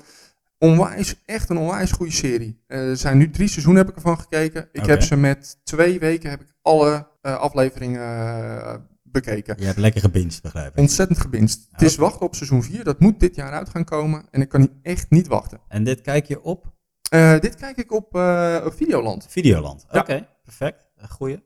[0.65, 2.63] Onwijs, echt een onwijs goede serie.
[2.67, 4.69] Eh, er zijn nu drie seizoenen heb ik ervan gekeken.
[4.73, 9.57] Ik heb ze met twee weken heb ik alle eh, afleveringen eh, bekeken.
[9.59, 10.79] Je hebt lekker gebinged, begrijp ik.
[10.79, 11.67] Ontzettend gebinst.
[11.71, 12.85] Het is wachten op seizoen 4.
[12.85, 14.25] Dat moet dit jaar uit gaan komen.
[14.31, 15.61] En ik kan niet- echt niet wachten.
[15.69, 16.79] En dit kijk je op
[17.11, 19.27] Eh, dit kijk ik op, eh, op Videoland.
[19.29, 19.87] Videoland.
[19.91, 20.01] Ja.
[20.01, 20.87] Oké, perfect.
[20.97, 21.43] Een Goeie.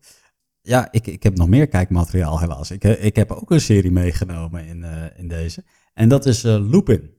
[0.61, 2.71] Ja, ik, ik heb nog meer kijkmateriaal helaas.
[2.71, 5.65] Ik, ik heb ook een serie meegenomen in, eh, in deze.
[5.95, 7.11] En dat is eh, Lupin.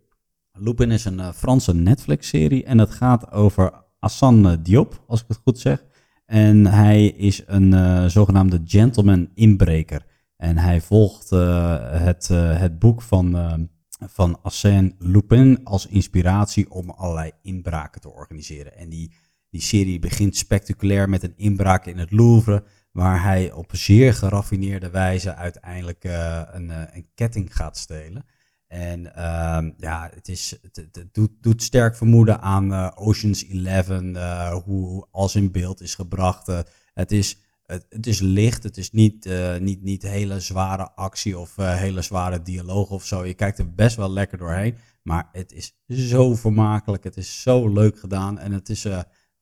[0.58, 5.26] Lupin is een eh, Franse Netflix-serie en het gaat over Hassan eh, Diop, als ik
[5.28, 5.86] het goed zeg.
[6.26, 10.06] En hij is een eh, zogenaamde gentleman inbreker.
[10.38, 12.28] En hij volgt het,
[12.58, 18.78] het boek van, van Arsène Lupin als inspiratie om allerlei inbraken te organiseren.
[18.78, 19.12] En die,
[19.50, 24.90] die serie begint spectaculair met een inbraak in het Louvre, waar hij op zeer geraffineerde
[24.90, 28.26] wijze uiteindelijk een, een ketting gaat stelen.
[28.76, 34.54] En ehm, ja, het, is, het, doet, doet sterk vermoeden aan eh, Ocean's Eleven, eh,
[34.64, 36.48] hoe, alles in beeld is gebracht.
[36.48, 36.60] eh.
[36.94, 42.02] het, is, het, is licht, het is niet, niet, niet hele zware actie of hele
[42.02, 43.26] zware dialoog of zo.
[43.26, 47.70] Je kijkt er best wel lekker doorheen, maar het is zo vermakelijk, het is zo
[47.70, 48.86] leuk gedaan en het is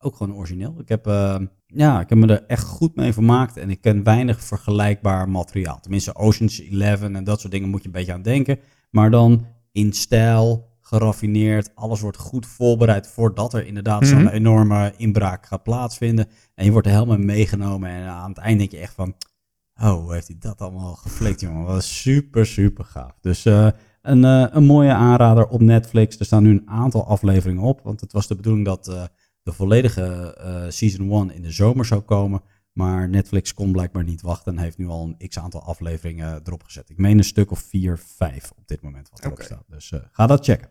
[0.04, 0.80] ook gewoon origineel.
[0.80, 4.02] Ik heb, eh, ja, ik heb me er echt goed mee vermaakt en ik ken
[4.02, 5.80] weinig vergelijkbaar materiaal.
[5.80, 8.58] Tenminste, Ocean's Eleven en dat soort dingen moet je een beetje aan denken.
[8.94, 11.70] Maar dan in stijl, geraffineerd.
[11.74, 14.34] Alles wordt goed voorbereid voordat er inderdaad zo'n Mhm.
[14.34, 16.26] enorme inbraak gaat plaatsvinden.
[16.54, 17.90] En je wordt er helemaal meegenomen.
[17.90, 19.14] En aan het eind denk je echt van...
[19.80, 21.66] Oh, hoe heeft hij dat allemaal geflikt, jongen?
[21.66, 23.18] Dat is super, super gaaf.
[23.20, 23.68] Dus eh,
[24.02, 26.18] een, eh, een mooie aanrader op Netflix.
[26.18, 27.80] Er staan nu een aantal afleveringen op.
[27.82, 29.02] Want het was de bedoeling dat eh,
[29.42, 30.36] de volledige
[30.68, 32.40] Season 1 in de zomer zou komen.
[32.74, 36.90] Maar Netflix kon blijkbaar niet wachten en heeft nu al een x-aantal afleveringen erop gezet.
[36.90, 39.64] Ik meen een stuk of 4, 5 op dit moment wat erop staat.
[39.68, 40.68] Dus eh, ga dat checken.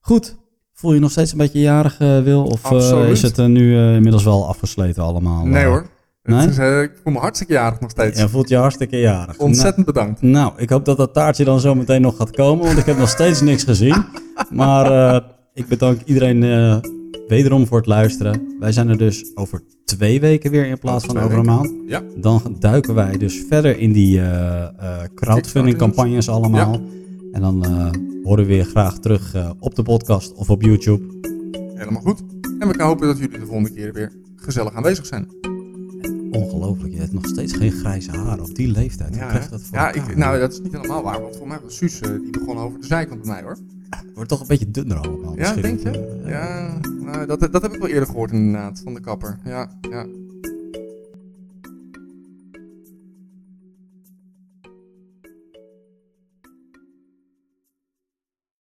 [0.00, 0.36] Goed.
[0.72, 2.44] Voel je nog steeds een beetje jarig, eh, Wil?
[2.44, 5.46] Of eh, is het nu inmiddels wel afgesleten allemaal?
[5.46, 5.86] Nee hoor.
[6.22, 6.48] Nee?
[6.48, 8.20] Is, ik voel me hartstikke jarig nog steeds.
[8.20, 9.38] Je voelt je hartstikke jarig.
[9.38, 10.22] Ontzettend bedankt.
[10.22, 12.86] Nou, nou, ik hoop dat dat taartje dan zo meteen nog gaat komen, want ik
[12.86, 14.04] heb nog steeds niks gezien.
[14.50, 15.22] Maar
[15.54, 16.42] ik bedank iedereen
[17.28, 18.56] wederom voor het luisteren.
[18.60, 21.74] Wij zijn er dus over twee weken weer in plaats van over een maand.
[21.86, 22.02] Ja.
[22.16, 26.80] Dan duiken wij dus verder in die eh, eh, crowdfunding campagnes allemaal.
[27.32, 27.90] En dan eh,
[28.22, 31.02] horen we weer graag terug op de podcast of op YouTube.
[31.74, 32.22] Helemaal goed.
[32.58, 35.28] En we hopen dat jullie de volgende keer weer gezellig aanwezig zijn.
[36.30, 39.08] Ongelooflijk, je hebt nog steeds geen grijze haren op die leeftijd.
[39.10, 40.10] Hoe Ja, krijg je dat voor ja elkaar?
[40.10, 41.22] ik, nou, dat is niet helemaal waar.
[41.22, 43.56] Want voor mij was Suus, eh, die begon over de zijkant bij mij hoor.
[43.90, 45.36] Het wordt toch een beetje dunner allemaal.
[45.36, 45.90] Ja, denk je?
[45.90, 49.38] Eh, Ja, nou, dat, dat heb ik wel eerder gehoord inderdaad, van de kapper.
[49.44, 50.06] Ja, ja.